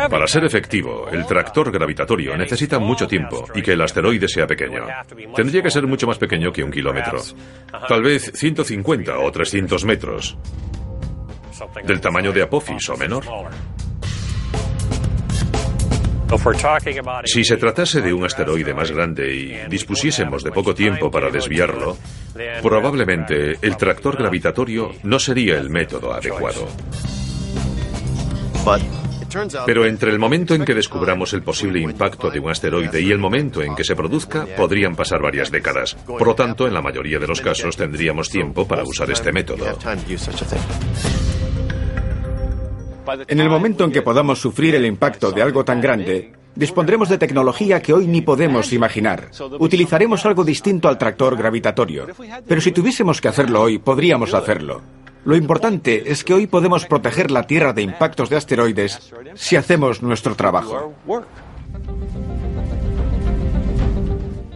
Para 0.09 0.27
ser 0.27 0.43
efectivo, 0.43 1.07
el 1.09 1.25
tractor 1.25 1.71
gravitatorio 1.71 2.35
necesita 2.35 2.79
mucho 2.79 3.07
tiempo 3.07 3.47
y 3.55 3.61
que 3.61 3.71
el 3.71 3.79
asteroide 3.79 4.27
sea 4.27 4.45
pequeño. 4.45 4.83
Tendría 5.33 5.63
que 5.63 5.71
ser 5.71 5.87
mucho 5.87 6.05
más 6.05 6.17
pequeño 6.17 6.51
que 6.51 6.65
un 6.65 6.69
kilómetro. 6.69 7.21
Tal 7.87 8.03
vez 8.03 8.33
150 8.35 9.17
o 9.17 9.31
300 9.31 9.85
metros. 9.85 10.37
Del 11.85 12.01
tamaño 12.01 12.33
de 12.33 12.41
Apophis 12.41 12.89
o 12.89 12.97
menor. 12.97 13.23
Si 17.25 17.43
se 17.43 17.57
tratase 17.57 18.01
de 18.01 18.13
un 18.13 18.23
asteroide 18.23 18.73
más 18.73 18.89
grande 18.89 19.33
y 19.33 19.69
dispusiésemos 19.69 20.43
de 20.43 20.51
poco 20.51 20.73
tiempo 20.73 21.11
para 21.11 21.29
desviarlo, 21.29 21.97
probablemente 22.61 23.57
el 23.61 23.77
tractor 23.77 24.17
gravitatorio 24.17 24.91
no 25.03 25.19
sería 25.19 25.57
el 25.57 25.69
método 25.69 26.13
adecuado. 26.13 26.67
Pero 29.65 29.85
entre 29.85 30.11
el 30.11 30.19
momento 30.19 30.53
en 30.53 30.65
que 30.65 30.73
descubramos 30.73 31.33
el 31.33 31.41
posible 31.41 31.79
impacto 31.79 32.29
de 32.29 32.39
un 32.39 32.49
asteroide 32.49 33.01
y 33.01 33.11
el 33.11 33.17
momento 33.17 33.61
en 33.61 33.75
que 33.75 33.83
se 33.83 33.95
produzca, 33.95 34.45
podrían 34.57 34.95
pasar 34.95 35.21
varias 35.21 35.49
décadas. 35.51 35.95
Por 36.05 36.27
lo 36.27 36.35
tanto, 36.35 36.67
en 36.67 36.73
la 36.73 36.81
mayoría 36.81 37.19
de 37.19 37.27
los 37.27 37.41
casos 37.41 37.77
tendríamos 37.77 38.29
tiempo 38.29 38.67
para 38.67 38.83
usar 38.83 39.09
este 39.09 39.31
método. 39.31 39.65
En 43.27 43.39
el 43.39 43.49
momento 43.49 43.83
en 43.83 43.91
que 43.91 44.01
podamos 44.01 44.39
sufrir 44.39 44.75
el 44.75 44.85
impacto 44.85 45.31
de 45.31 45.41
algo 45.41 45.65
tan 45.65 45.81
grande, 45.81 46.33
dispondremos 46.55 47.09
de 47.09 47.17
tecnología 47.17 47.81
que 47.81 47.93
hoy 47.93 48.07
ni 48.07 48.21
podemos 48.21 48.73
imaginar. 48.73 49.29
Utilizaremos 49.59 50.25
algo 50.25 50.43
distinto 50.43 50.87
al 50.87 50.97
tractor 50.97 51.37
gravitatorio. 51.37 52.07
Pero 52.47 52.61
si 52.61 52.71
tuviésemos 52.71 53.21
que 53.21 53.27
hacerlo 53.27 53.61
hoy, 53.61 53.77
podríamos 53.77 54.33
hacerlo. 54.33 54.81
Lo 55.23 55.35
importante 55.35 56.11
es 56.11 56.23
que 56.23 56.33
hoy 56.33 56.47
podemos 56.47 56.85
proteger 56.85 57.29
la 57.29 57.43
Tierra 57.43 57.73
de 57.73 57.83
impactos 57.83 58.29
de 58.29 58.37
asteroides 58.37 59.11
si 59.35 59.55
hacemos 59.55 60.01
nuestro 60.01 60.35
trabajo. 60.35 60.93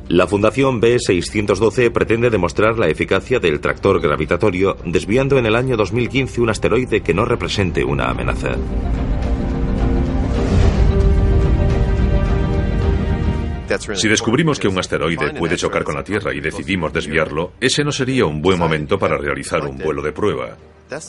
La 0.07 0.27
Fundación 0.27 0.81
B612 0.81 1.91
pretende 1.91 2.29
demostrar 2.29 2.77
la 2.77 2.87
eficacia 2.87 3.39
del 3.39 3.59
tractor 3.59 3.99
gravitatorio 3.99 4.77
desviando 4.85 5.37
en 5.39 5.45
el 5.47 5.55
año 5.55 5.77
2015 5.77 6.41
un 6.41 6.49
asteroide 6.49 7.01
que 7.01 7.13
no 7.13 7.25
represente 7.25 7.83
una 7.83 8.09
amenaza. 8.09 8.55
Si 13.93 14.07
descubrimos 14.07 14.59
que 14.59 14.67
un 14.67 14.77
asteroide 14.77 15.33
puede 15.33 15.57
chocar 15.57 15.83
con 15.83 15.95
la 15.95 16.03
Tierra 16.03 16.33
y 16.33 16.39
decidimos 16.39 16.93
desviarlo, 16.93 17.53
ese 17.59 17.83
no 17.83 17.91
sería 17.91 18.25
un 18.25 18.41
buen 18.41 18.59
momento 18.59 18.97
para 18.97 19.17
realizar 19.17 19.65
un 19.65 19.77
vuelo 19.77 20.01
de 20.01 20.11
prueba. 20.11 20.57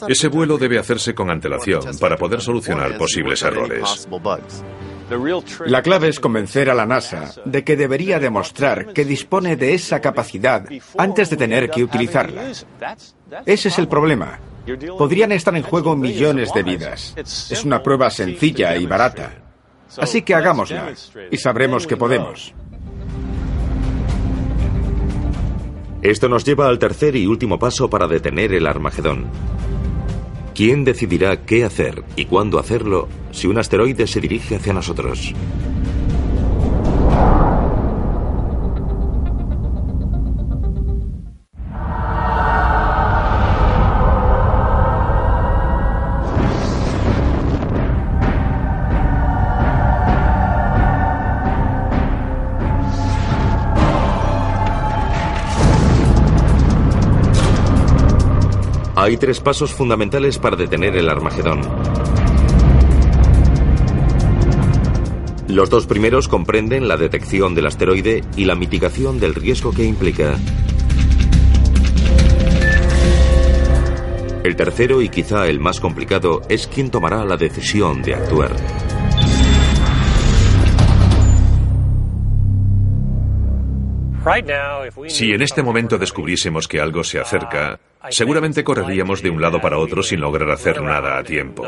Ese 0.09 0.29
vuelo 0.29 0.59
debe 0.59 0.79
hacerse 0.79 1.15
con 1.15 1.31
antelación 1.31 1.83
para 2.01 2.17
poder 2.17 2.41
solucionar 2.41 2.97
posibles 2.97 3.43
errores. 3.43 4.09
La 5.67 5.83
clave 5.83 6.09
es 6.09 6.19
convencer 6.19 6.69
a 6.69 6.75
la 6.75 6.87
NASA 6.87 7.33
de 7.45 7.63
que 7.63 7.77
debería 7.77 8.19
demostrar 8.19 8.93
que 8.93 9.05
dispone 9.05 9.57
de 9.57 9.75
esa 9.75 10.01
capacidad 10.01 10.65
antes 10.99 11.31
de 11.31 11.37
tener 11.37 11.71
que 11.71 11.85
utilizarla. 11.85 12.51
Ese 13.45 13.69
es 13.69 13.79
el 13.79 13.87
problema. 13.87 14.39
Podrían 14.99 15.31
estar 15.31 15.55
en 15.55 15.63
juego 15.63 15.95
millones 15.95 16.53
de 16.53 16.63
vidas. 16.63 17.15
Es 17.17 17.65
una 17.65 17.83
prueba 17.83 18.11
sencilla 18.11 18.77
y 18.77 18.87
barata. 18.87 19.46
Así 19.99 20.23
que 20.23 20.35
hagámosla 20.35 20.93
y 21.31 21.37
sabremos 21.37 21.87
que 21.87 21.97
podemos. 21.97 22.55
Esto 26.03 26.29
nos 26.29 26.45
lleva 26.45 26.69
al 26.69 26.79
tercer 26.79 27.17
y 27.17 27.27
último 27.27 27.59
paso 27.59 27.91
para 27.91 28.07
detener 28.07 28.53
el 28.55 28.67
Armagedón. 28.67 29.27
¿Quién 30.55 30.85
decidirá 30.85 31.45
qué 31.45 31.65
hacer 31.65 32.05
y 32.15 32.27
cuándo 32.27 32.59
hacerlo 32.59 33.09
si 33.31 33.47
un 33.47 33.59
asteroide 33.59 34.07
se 34.07 34.21
dirige 34.21 34.57
hacia 34.57 34.73
nosotros? 34.73 35.35
Hay 59.07 59.19
tres 59.19 59.39
pasos 59.39 59.73
fundamentales 59.73 60.37
para 60.37 60.57
detener 60.57 60.97
el 60.97 61.09
Armagedón. 61.09 61.61
Los 65.47 65.71
dos 65.71 65.87
primeros 65.87 66.27
comprenden 66.27 66.89
la 66.89 66.97
detección 66.97 67.55
del 67.55 67.67
asteroide 67.67 68.25
y 68.37 68.47
la 68.47 68.57
mitigación 68.57 69.21
del 69.21 69.37
riesgo 69.37 69.71
que 69.71 69.85
implica. 69.85 70.35
El 74.43 74.57
tercero 74.57 75.01
y 75.01 75.09
quizá 75.09 75.47
el 75.47 75.61
más 75.61 75.79
complicado 75.79 76.43
es 76.49 76.67
quién 76.67 76.91
tomará 76.91 77.25
la 77.25 77.37
decisión 77.37 78.03
de 78.03 78.17
actuar. 78.17 78.57
Si 85.09 85.33
en 85.33 85.43
este 85.43 85.63
momento 85.63 85.99
descubriésemos 85.99 86.67
que 86.67 86.81
algo 86.81 87.05
se 87.05 87.21
acerca, 87.21 87.79
seguramente 88.11 88.65
correríamos 88.65 89.23
de 89.23 89.31
un 89.31 89.41
lado 89.41 89.61
para 89.61 89.79
otro 89.79 90.03
sin 90.03 90.21
lograr 90.21 90.51
hacer 90.51 90.83
nada 90.83 91.19
a 91.19 91.23
tiempo. 91.23 91.65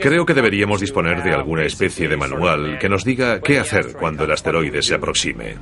Creo 0.00 0.26
que 0.26 0.34
deberíamos 0.34 0.80
disponer 0.80 1.22
de 1.22 1.32
alguna 1.32 1.64
especie 1.64 2.08
de 2.08 2.16
manual 2.16 2.78
que 2.78 2.88
nos 2.88 3.04
diga 3.04 3.40
qué 3.40 3.58
hacer 3.58 3.92
cuando 3.92 4.24
el 4.24 4.32
asteroide 4.32 4.82
se 4.82 4.94
aproxime. 4.94 5.54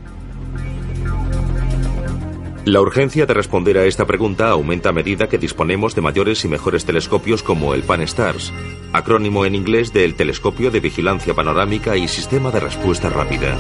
La 2.64 2.80
urgencia 2.80 3.26
de 3.26 3.34
responder 3.34 3.76
a 3.76 3.84
esta 3.84 4.06
pregunta 4.06 4.48
aumenta 4.48 4.88
a 4.88 4.92
medida 4.92 5.28
que 5.28 5.36
disponemos 5.36 5.94
de 5.94 6.00
mayores 6.00 6.44
y 6.46 6.48
mejores 6.48 6.86
telescopios 6.86 7.42
como 7.42 7.74
el 7.74 7.82
Pan-STARRS, 7.82 8.54
acrónimo 8.94 9.44
en 9.44 9.54
inglés 9.54 9.92
del 9.92 10.14
Telescopio 10.14 10.70
de 10.70 10.80
Vigilancia 10.80 11.34
Panorámica 11.34 11.94
y 11.94 12.08
Sistema 12.08 12.50
de 12.50 12.60
Respuesta 12.60 13.10
Rápida. 13.10 13.54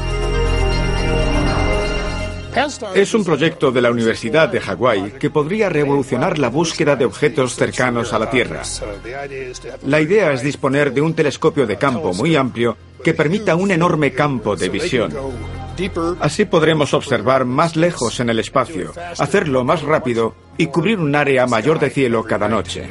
Es 2.94 3.12
un 3.12 3.24
proyecto 3.24 3.72
de 3.72 3.82
la 3.82 3.90
Universidad 3.90 4.48
de 4.48 4.60
Hawái 4.60 5.14
que 5.18 5.28
podría 5.28 5.68
revolucionar 5.68 6.38
la 6.38 6.48
búsqueda 6.48 6.96
de 6.96 7.04
objetos 7.04 7.56
cercanos 7.56 8.14
a 8.14 8.18
la 8.18 8.30
Tierra. 8.30 8.62
La 9.86 10.00
idea 10.00 10.32
es 10.32 10.42
disponer 10.42 10.94
de 10.94 11.02
un 11.02 11.12
telescopio 11.12 11.66
de 11.66 11.76
campo 11.76 12.14
muy 12.14 12.36
amplio 12.36 12.76
que 13.02 13.12
permita 13.12 13.54
un 13.54 13.70
enorme 13.70 14.12
campo 14.12 14.56
de 14.56 14.68
visión. 14.70 15.12
Así 16.20 16.44
podremos 16.44 16.94
observar 16.94 17.44
más 17.44 17.76
lejos 17.76 18.20
en 18.20 18.30
el 18.30 18.38
espacio, 18.38 18.92
hacerlo 19.18 19.64
más 19.64 19.82
rápido 19.82 20.34
y 20.56 20.66
cubrir 20.66 20.98
un 20.98 21.14
área 21.14 21.46
mayor 21.46 21.78
de 21.78 21.90
cielo 21.90 22.22
cada 22.24 22.48
noche. 22.48 22.88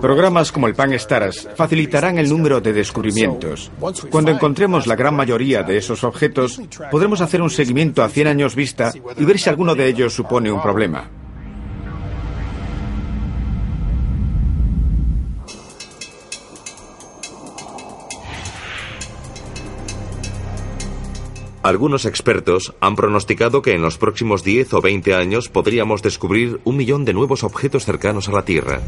Programas 0.00 0.52
como 0.52 0.66
el 0.66 0.74
Pan-STARRS 0.74 1.48
facilitarán 1.56 2.18
el 2.18 2.28
número 2.28 2.60
de 2.60 2.74
descubrimientos. 2.74 3.70
Cuando 4.10 4.30
encontremos 4.30 4.86
la 4.86 4.94
gran 4.94 5.16
mayoría 5.16 5.62
de 5.62 5.78
esos 5.78 6.04
objetos, 6.04 6.60
podremos 6.90 7.22
hacer 7.22 7.40
un 7.40 7.50
seguimiento 7.50 8.02
a 8.02 8.08
100 8.08 8.26
años 8.26 8.54
vista 8.54 8.92
y 9.16 9.24
ver 9.24 9.38
si 9.38 9.48
alguno 9.48 9.74
de 9.74 9.88
ellos 9.88 10.12
supone 10.12 10.52
un 10.52 10.60
problema. 10.60 11.08
Algunos 21.64 22.04
expertos 22.04 22.74
han 22.80 22.94
pronosticado 22.94 23.62
que 23.62 23.72
en 23.72 23.80
los 23.80 23.96
próximos 23.96 24.44
10 24.44 24.74
o 24.74 24.82
20 24.82 25.14
años 25.14 25.48
podríamos 25.48 26.02
descubrir 26.02 26.60
un 26.64 26.76
millón 26.76 27.06
de 27.06 27.14
nuevos 27.14 27.42
objetos 27.42 27.86
cercanos 27.86 28.28
a 28.28 28.32
la 28.32 28.44
Tierra. 28.44 28.82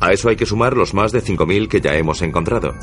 A 0.00 0.12
eso 0.12 0.30
hay 0.30 0.34
que 0.34 0.46
sumar 0.46 0.76
los 0.76 0.94
más 0.94 1.12
de 1.12 1.22
5.000 1.22 1.68
que 1.68 1.80
ya 1.80 1.94
hemos 1.94 2.22
encontrado. 2.22 2.74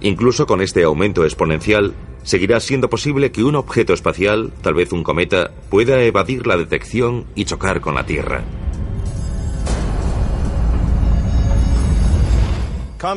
Incluso 0.00 0.48
con 0.48 0.62
este 0.62 0.82
aumento 0.82 1.22
exponencial, 1.22 1.94
seguirá 2.24 2.58
siendo 2.58 2.90
posible 2.90 3.30
que 3.30 3.44
un 3.44 3.54
objeto 3.54 3.92
espacial, 3.92 4.52
tal 4.62 4.74
vez 4.74 4.92
un 4.92 5.04
cometa, 5.04 5.52
pueda 5.70 6.02
evadir 6.02 6.48
la 6.48 6.56
detección 6.56 7.24
y 7.36 7.44
chocar 7.44 7.80
con 7.80 7.94
la 7.94 8.04
Tierra. 8.04 8.42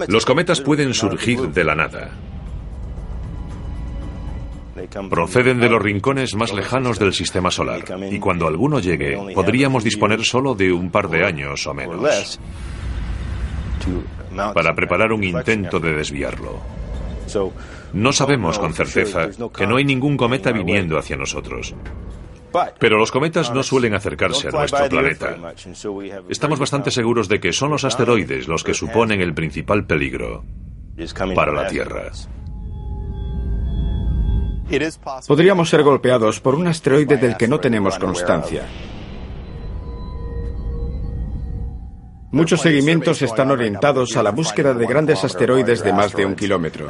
Los 0.07 0.25
cometas 0.25 0.61
pueden 0.61 0.93
surgir 0.93 1.49
de 1.49 1.63
la 1.63 1.75
nada. 1.75 2.11
Proceden 5.09 5.59
de 5.59 5.69
los 5.69 5.81
rincones 5.81 6.35
más 6.35 6.53
lejanos 6.53 6.99
del 6.99 7.13
sistema 7.13 7.51
solar 7.51 7.83
y 8.09 8.19
cuando 8.19 8.47
alguno 8.47 8.79
llegue 8.79 9.17
podríamos 9.33 9.83
disponer 9.83 10.23
solo 10.23 10.55
de 10.55 10.71
un 10.71 10.89
par 10.89 11.09
de 11.09 11.25
años 11.25 11.67
o 11.67 11.73
menos 11.73 12.39
para 14.53 14.73
preparar 14.73 15.11
un 15.11 15.23
intento 15.23 15.79
de 15.79 15.93
desviarlo. 15.93 16.59
No 17.93 18.11
sabemos 18.13 18.59
con 18.59 18.73
certeza 18.73 19.29
que 19.55 19.67
no 19.67 19.77
hay 19.77 19.85
ningún 19.85 20.15
cometa 20.17 20.51
viniendo 20.51 20.97
hacia 20.97 21.17
nosotros. 21.17 21.75
Pero 22.79 22.97
los 22.97 23.11
cometas 23.11 23.53
no 23.53 23.63
suelen 23.63 23.93
acercarse 23.93 24.47
a 24.47 24.51
nuestro 24.51 24.89
planeta. 24.89 25.35
Estamos 26.29 26.59
bastante 26.59 26.91
seguros 26.91 27.27
de 27.27 27.39
que 27.39 27.53
son 27.53 27.71
los 27.71 27.83
asteroides 27.83 28.47
los 28.47 28.63
que 28.63 28.73
suponen 28.73 29.21
el 29.21 29.33
principal 29.33 29.85
peligro 29.85 30.43
para 31.35 31.53
la 31.53 31.67
Tierra. 31.67 32.11
Podríamos 35.27 35.69
ser 35.69 35.83
golpeados 35.83 36.39
por 36.39 36.55
un 36.55 36.67
asteroide 36.67 37.17
del 37.17 37.37
que 37.37 37.47
no 37.47 37.59
tenemos 37.59 37.97
constancia. 37.97 38.67
Muchos 42.31 42.61
seguimientos 42.61 43.23
están 43.23 43.49
orientados 43.49 44.15
a 44.15 44.21
la 44.21 44.29
búsqueda 44.29 44.75
de 44.75 44.85
grandes 44.85 45.23
asteroides 45.23 45.83
de 45.83 45.93
más 45.93 46.13
de 46.15 46.27
un 46.27 46.35
kilómetro. 46.35 46.87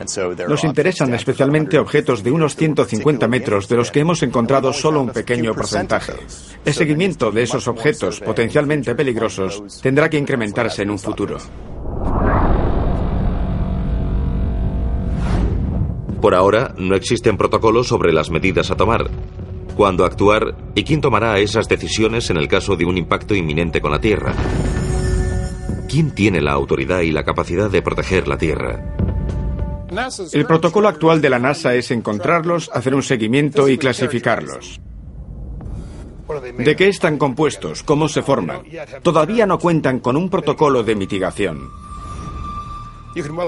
Nos 0.49 0.63
interesan 0.65 1.13
especialmente 1.13 1.79
objetos 1.79 2.23
de 2.23 2.31
unos 2.31 2.57
150 2.57 3.25
metros 3.29 3.69
de 3.69 3.77
los 3.77 3.89
que 3.89 4.01
hemos 4.01 4.21
encontrado 4.21 4.73
solo 4.73 5.01
un 5.01 5.09
pequeño 5.09 5.53
porcentaje. 5.53 6.13
El 6.65 6.73
seguimiento 6.73 7.31
de 7.31 7.43
esos 7.43 7.69
objetos 7.69 8.19
potencialmente 8.19 8.95
peligrosos 8.95 9.79
tendrá 9.81 10.09
que 10.09 10.17
incrementarse 10.17 10.83
en 10.83 10.91
un 10.91 10.99
futuro. 10.99 11.37
Por 16.21 16.35
ahora, 16.35 16.73
no 16.77 16.95
existen 16.95 17.37
protocolos 17.37 17.87
sobre 17.87 18.11
las 18.11 18.29
medidas 18.29 18.71
a 18.71 18.75
tomar, 18.75 19.09
cuándo 19.77 20.03
actuar 20.03 20.57
y 20.75 20.83
quién 20.83 20.99
tomará 20.99 21.39
esas 21.39 21.69
decisiones 21.69 22.29
en 22.29 22.35
el 22.35 22.49
caso 22.49 22.75
de 22.75 22.83
un 22.83 22.97
impacto 22.97 23.35
inminente 23.35 23.79
con 23.79 23.91
la 23.91 24.01
Tierra. 24.01 24.33
¿Quién 25.89 26.11
tiene 26.11 26.39
la 26.39 26.51
autoridad 26.51 26.99
y 26.99 27.11
la 27.11 27.23
capacidad 27.23 27.69
de 27.69 27.81
proteger 27.81 28.27
la 28.27 28.37
Tierra? 28.37 28.95
El 30.33 30.45
protocolo 30.45 30.87
actual 30.87 31.19
de 31.19 31.31
la 31.31 31.39
NASA 31.39 31.73
es 31.73 31.89
encontrarlos, 31.89 32.69
hacer 32.71 32.93
un 32.93 33.01
seguimiento 33.01 33.67
y 33.67 33.79
clasificarlos. 33.79 34.79
¿De 36.59 36.75
qué 36.75 36.89
están 36.89 37.17
compuestos? 37.17 37.81
¿Cómo 37.81 38.07
se 38.07 38.21
forman? 38.21 38.61
Todavía 39.01 39.47
no 39.47 39.57
cuentan 39.57 39.99
con 39.99 40.15
un 40.15 40.29
protocolo 40.29 40.83
de 40.83 40.95
mitigación. 40.95 41.69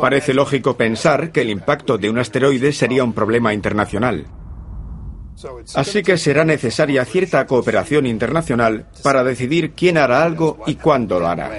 Parece 0.01 0.33
lógico 0.33 0.75
pensar 0.75 1.31
que 1.31 1.41
el 1.41 1.51
impacto 1.51 1.99
de 1.99 2.09
un 2.09 2.17
asteroide 2.17 2.73
sería 2.73 3.03
un 3.03 3.13
problema 3.13 3.53
internacional. 3.53 4.25
Así 5.75 6.01
que 6.01 6.17
será 6.17 6.43
necesaria 6.43 7.05
cierta 7.05 7.45
cooperación 7.45 8.07
internacional 8.07 8.87
para 9.03 9.23
decidir 9.23 9.73
quién 9.73 9.99
hará 9.99 10.23
algo 10.23 10.57
y 10.65 10.75
cuándo 10.75 11.19
lo 11.19 11.27
hará. 11.27 11.51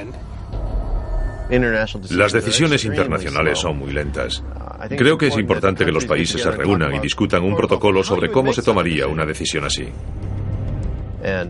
Las 2.10 2.32
decisiones 2.32 2.84
internacionales 2.84 3.58
son 3.58 3.78
muy 3.78 3.92
lentas. 3.92 4.42
Creo 4.96 5.18
que 5.18 5.26
es 5.26 5.36
importante 5.36 5.84
que 5.84 5.92
los 5.92 6.06
países 6.06 6.40
se 6.40 6.50
reúnan 6.50 6.94
y 6.94 6.98
discutan 6.98 7.42
un 7.42 7.54
protocolo 7.54 8.02
sobre 8.02 8.30
cómo 8.30 8.52
se 8.52 8.62
tomaría 8.62 9.06
una 9.06 9.26
decisión 9.26 9.64
así. 9.64 9.88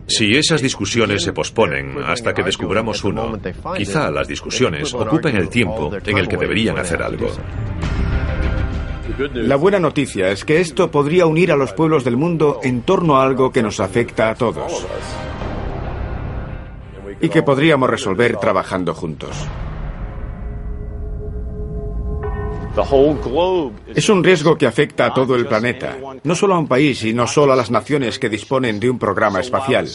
Si 0.07 0.35
esas 0.35 0.61
discusiones 0.61 1.23
se 1.23 1.33
posponen 1.33 1.99
hasta 2.05 2.35
que 2.35 2.43
descubramos 2.43 3.05
uno, 3.05 3.39
quizá 3.77 4.11
las 4.11 4.29
discusiones 4.29 4.93
ocupen 4.93 5.37
el 5.37 5.49
tiempo 5.49 5.91
en 6.05 6.19
el 6.19 6.29
que 6.29 6.37
deberían 6.37 6.79
hacer 6.79 7.03
algo. 7.03 7.29
La 9.35 9.57
buena 9.57 9.79
noticia 9.79 10.31
es 10.31 10.45
que 10.45 10.61
esto 10.61 10.91
podría 10.91 11.27
unir 11.27 11.53
a 11.53 11.57
los 11.57 11.73
pueblos 11.73 12.03
del 12.05 12.17
mundo 12.17 12.61
en 12.63 12.83
torno 12.83 13.19
a 13.19 13.25
algo 13.25 13.53
que 13.53 13.63
nos 13.63 13.79
afecta 13.79 14.31
a 14.31 14.35
todos 14.35 14.87
y 17.21 17.29
que 17.29 17.43
podríamos 17.43 17.89
resolver 17.89 18.37
trabajando 18.37 18.95
juntos. 18.95 19.47
Es 23.95 24.09
un 24.09 24.25
riesgo 24.25 24.57
que 24.57 24.67
afecta 24.67 25.07
a 25.07 25.15
todo 25.15 25.35
el 25.37 25.47
planeta, 25.47 25.99
no 26.25 26.35
solo 26.35 26.55
a 26.55 26.59
un 26.59 26.67
país 26.67 27.05
y 27.05 27.13
no 27.13 27.27
solo 27.27 27.53
a 27.53 27.57
las 27.57 27.71
naciones 27.71 28.19
que 28.19 28.29
disponen 28.29 28.81
de 28.81 28.89
un 28.89 28.99
programa 28.99 29.41
espacial. 29.41 29.89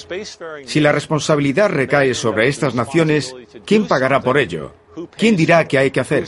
Si 0.66 0.80
la 0.80 0.92
responsabilidad 0.92 1.70
recae 1.70 2.14
sobre 2.14 2.48
estas 2.48 2.76
naciones, 2.76 3.36
¿quién 3.66 3.88
pagará 3.88 4.22
por 4.22 4.38
ello? 4.38 4.74
¿Quién 5.18 5.36
dirá 5.36 5.68
qué 5.68 5.78
hay 5.78 5.92
que 5.92 6.00
hacer? 6.00 6.26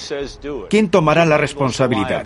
¿Quién 0.70 0.89
tomará 0.89 1.26
la 1.26 1.38
responsabilidad? 1.38 2.26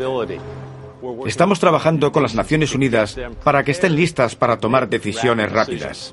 Estamos 1.25 1.59
trabajando 1.59 2.11
con 2.11 2.23
las 2.23 2.33
Naciones 2.33 2.73
Unidas 2.73 3.17
para 3.43 3.63
que 3.63 3.71
estén 3.71 3.95
listas 3.95 4.35
para 4.35 4.57
tomar 4.57 4.87
decisiones 4.87 5.51
rápidas. 5.51 6.11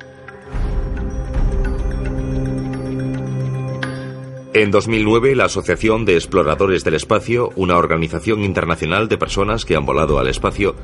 En 4.52 4.72
2009, 4.72 5.36
la 5.36 5.44
Asociación 5.44 6.04
de 6.04 6.14
Exploradores 6.14 6.82
del 6.82 6.94
Espacio, 6.94 7.50
una 7.54 7.76
organización 7.76 8.42
internacional 8.42 9.08
de 9.08 9.16
personas 9.16 9.64
que 9.64 9.76
han 9.76 9.86
volado 9.86 10.18
al 10.18 10.26
espacio, 10.26 10.74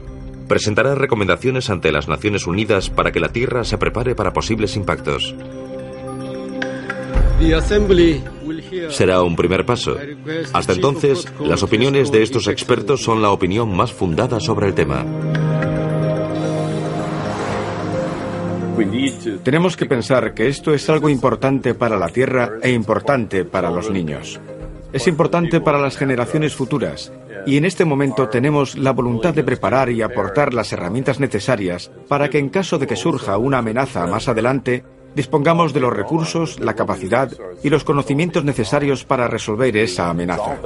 presentará 0.46 0.94
recomendaciones 0.94 1.68
ante 1.68 1.90
las 1.90 2.06
Naciones 2.06 2.46
Unidas 2.46 2.90
para 2.90 3.10
que 3.10 3.18
la 3.18 3.30
Tierra 3.30 3.64
se 3.64 3.76
prepare 3.76 4.14
para 4.14 4.32
posibles 4.32 4.76
impactos. 4.76 5.34
Será 8.90 9.22
un 9.22 9.34
primer 9.34 9.66
paso. 9.66 9.96
Hasta 10.52 10.72
entonces, 10.72 11.26
las 11.40 11.64
opiniones 11.64 12.12
de 12.12 12.22
estos 12.22 12.46
expertos 12.46 13.02
son 13.02 13.20
la 13.20 13.30
opinión 13.30 13.74
más 13.76 13.92
fundada 13.92 14.38
sobre 14.38 14.68
el 14.68 14.74
tema. 14.74 15.04
Tenemos 19.42 19.76
que 19.76 19.86
pensar 19.86 20.34
que 20.34 20.48
esto 20.48 20.74
es 20.74 20.88
algo 20.90 21.08
importante 21.08 21.74
para 21.74 21.96
la 21.96 22.08
Tierra 22.08 22.52
e 22.62 22.70
importante 22.70 23.44
para 23.44 23.70
los 23.70 23.90
niños. 23.90 24.40
Es 24.92 25.06
importante 25.06 25.60
para 25.60 25.78
las 25.78 25.96
generaciones 25.96 26.54
futuras 26.54 27.12
y 27.46 27.56
en 27.56 27.64
este 27.64 27.84
momento 27.84 28.28
tenemos 28.28 28.76
la 28.76 28.92
voluntad 28.92 29.34
de 29.34 29.44
preparar 29.44 29.90
y 29.90 30.02
aportar 30.02 30.54
las 30.54 30.72
herramientas 30.72 31.20
necesarias 31.20 31.90
para 32.08 32.28
que 32.28 32.38
en 32.38 32.48
caso 32.48 32.78
de 32.78 32.86
que 32.86 32.96
surja 32.96 33.38
una 33.38 33.58
amenaza 33.58 34.06
más 34.06 34.28
adelante, 34.28 34.84
dispongamos 35.14 35.72
de 35.72 35.80
los 35.80 35.92
recursos, 35.92 36.60
la 36.60 36.74
capacidad 36.74 37.30
y 37.62 37.70
los 37.70 37.84
conocimientos 37.84 38.44
necesarios 38.44 39.04
para 39.04 39.28
resolver 39.28 39.76
esa 39.76 40.10
amenaza. 40.10 40.58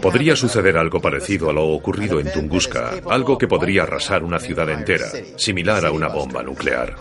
Podría 0.00 0.36
suceder 0.36 0.76
algo 0.76 1.00
parecido 1.00 1.50
a 1.50 1.52
lo 1.52 1.68
ocurrido 1.68 2.20
en 2.20 2.32
Tunguska, 2.32 3.00
algo 3.08 3.38
que 3.38 3.48
podría 3.48 3.82
arrasar 3.82 4.22
una 4.22 4.38
ciudad 4.38 4.68
entera, 4.70 5.06
similar 5.36 5.84
a 5.84 5.90
una 5.90 6.08
bomba 6.08 6.42
nuclear. 6.42 6.96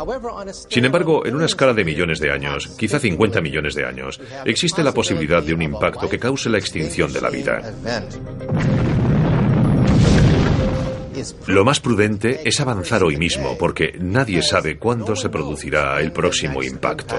Sin 0.69 0.85
embargo, 0.85 1.25
en 1.25 1.35
una 1.35 1.45
escala 1.45 1.73
de 1.73 1.85
millones 1.85 2.19
de 2.19 2.31
años, 2.31 2.67
quizá 2.77 2.99
50 2.99 3.41
millones 3.41 3.75
de 3.75 3.85
años, 3.85 4.19
existe 4.45 4.83
la 4.83 4.93
posibilidad 4.93 5.43
de 5.43 5.53
un 5.53 5.61
impacto 5.61 6.09
que 6.09 6.19
cause 6.19 6.49
la 6.49 6.57
extinción 6.57 7.11
de 7.13 7.21
la 7.21 7.29
vida. 7.29 7.73
Lo 11.47 11.65
más 11.65 11.79
prudente 11.79 12.41
es 12.45 12.59
avanzar 12.59 13.03
hoy 13.03 13.17
mismo, 13.17 13.57
porque 13.57 13.93
nadie 13.99 14.41
sabe 14.41 14.77
cuándo 14.77 15.15
se 15.15 15.29
producirá 15.29 15.99
el 15.99 16.11
próximo 16.11 16.63
impacto. 16.63 17.15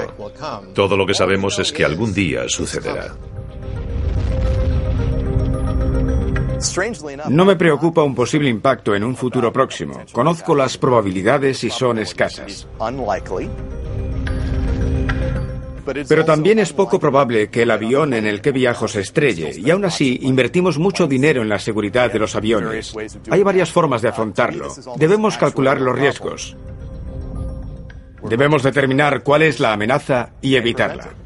Todo 0.74 0.96
lo 0.96 1.06
que 1.06 1.14
sabemos 1.14 1.58
es 1.58 1.72
que 1.72 1.84
algún 1.84 2.14
día 2.14 2.48
sucederá. 2.48 3.14
No 7.28 7.44
me 7.44 7.56
preocupa 7.56 8.02
un 8.02 8.14
posible 8.14 8.48
impacto 8.48 8.94
en 8.94 9.04
un 9.04 9.16
futuro 9.16 9.52
próximo. 9.52 10.02
Conozco 10.12 10.54
las 10.54 10.76
probabilidades 10.76 11.64
y 11.64 11.70
son 11.70 11.98
escasas. 11.98 12.66
Pero 16.08 16.24
también 16.24 16.58
es 16.58 16.72
poco 16.72 16.98
probable 17.00 17.48
que 17.48 17.62
el 17.62 17.70
avión 17.70 18.14
en 18.14 18.26
el 18.26 18.40
que 18.40 18.52
viajo 18.52 18.86
se 18.86 19.00
estrelle, 19.00 19.58
y 19.58 19.70
aún 19.70 19.84
así 19.84 20.18
invertimos 20.22 20.78
mucho 20.78 21.06
dinero 21.06 21.42
en 21.42 21.48
la 21.48 21.58
seguridad 21.58 22.12
de 22.12 22.18
los 22.18 22.36
aviones. 22.36 22.94
Hay 23.30 23.42
varias 23.42 23.72
formas 23.72 24.02
de 24.02 24.08
afrontarlo. 24.08 24.68
Debemos 24.96 25.38
calcular 25.38 25.80
los 25.80 25.98
riesgos. 25.98 26.56
Debemos 28.22 28.62
determinar 28.62 29.22
cuál 29.22 29.42
es 29.42 29.60
la 29.60 29.72
amenaza 29.72 30.30
y 30.42 30.56
evitarla. 30.56 31.19